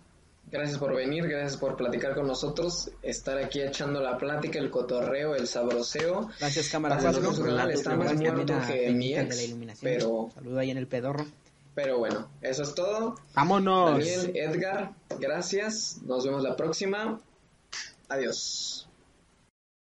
Gracias 0.51 0.79
por 0.79 0.95
venir, 0.95 1.27
gracias 1.27 1.57
por 1.57 1.77
platicar 1.77 2.15
con 2.15 2.29
nosotros, 2.29 2.91
estar 3.03 3.37
aquí 3.39 3.61
echando 3.61 4.01
la 4.01 4.17
plática, 4.17 4.59
el 4.61 4.71
cotorreo, 4.71 5.35
el 5.35 5.49
sabroseo. 5.49 6.29
Gracias, 6.39 6.69
cámara 6.69 6.97
4. 7.01 7.21
nosotros, 7.23 7.47
carnal, 7.47 7.71
está 7.73 7.97
más 7.97 8.15
muerto 8.15 8.55
que 8.69 8.91
mi 8.91 9.15
ex, 9.15 9.53
pero- 9.81 10.31
Saludo 10.35 10.59
ahí 10.61 10.71
en 10.71 10.79
el 10.79 10.87
pedorro. 10.87 11.27
Pero 11.75 11.99
bueno, 11.99 12.29
eso 12.41 12.63
es 12.63 12.73
todo. 12.73 13.17
¡Vámonos! 13.35 13.93
Daniel, 13.99 14.31
Edgar, 14.37 14.93
gracias. 15.19 15.99
Nos 16.05 16.25
vemos 16.25 16.41
la 16.45 16.55
próxima. 16.55 17.21
Adiós. 18.09 18.84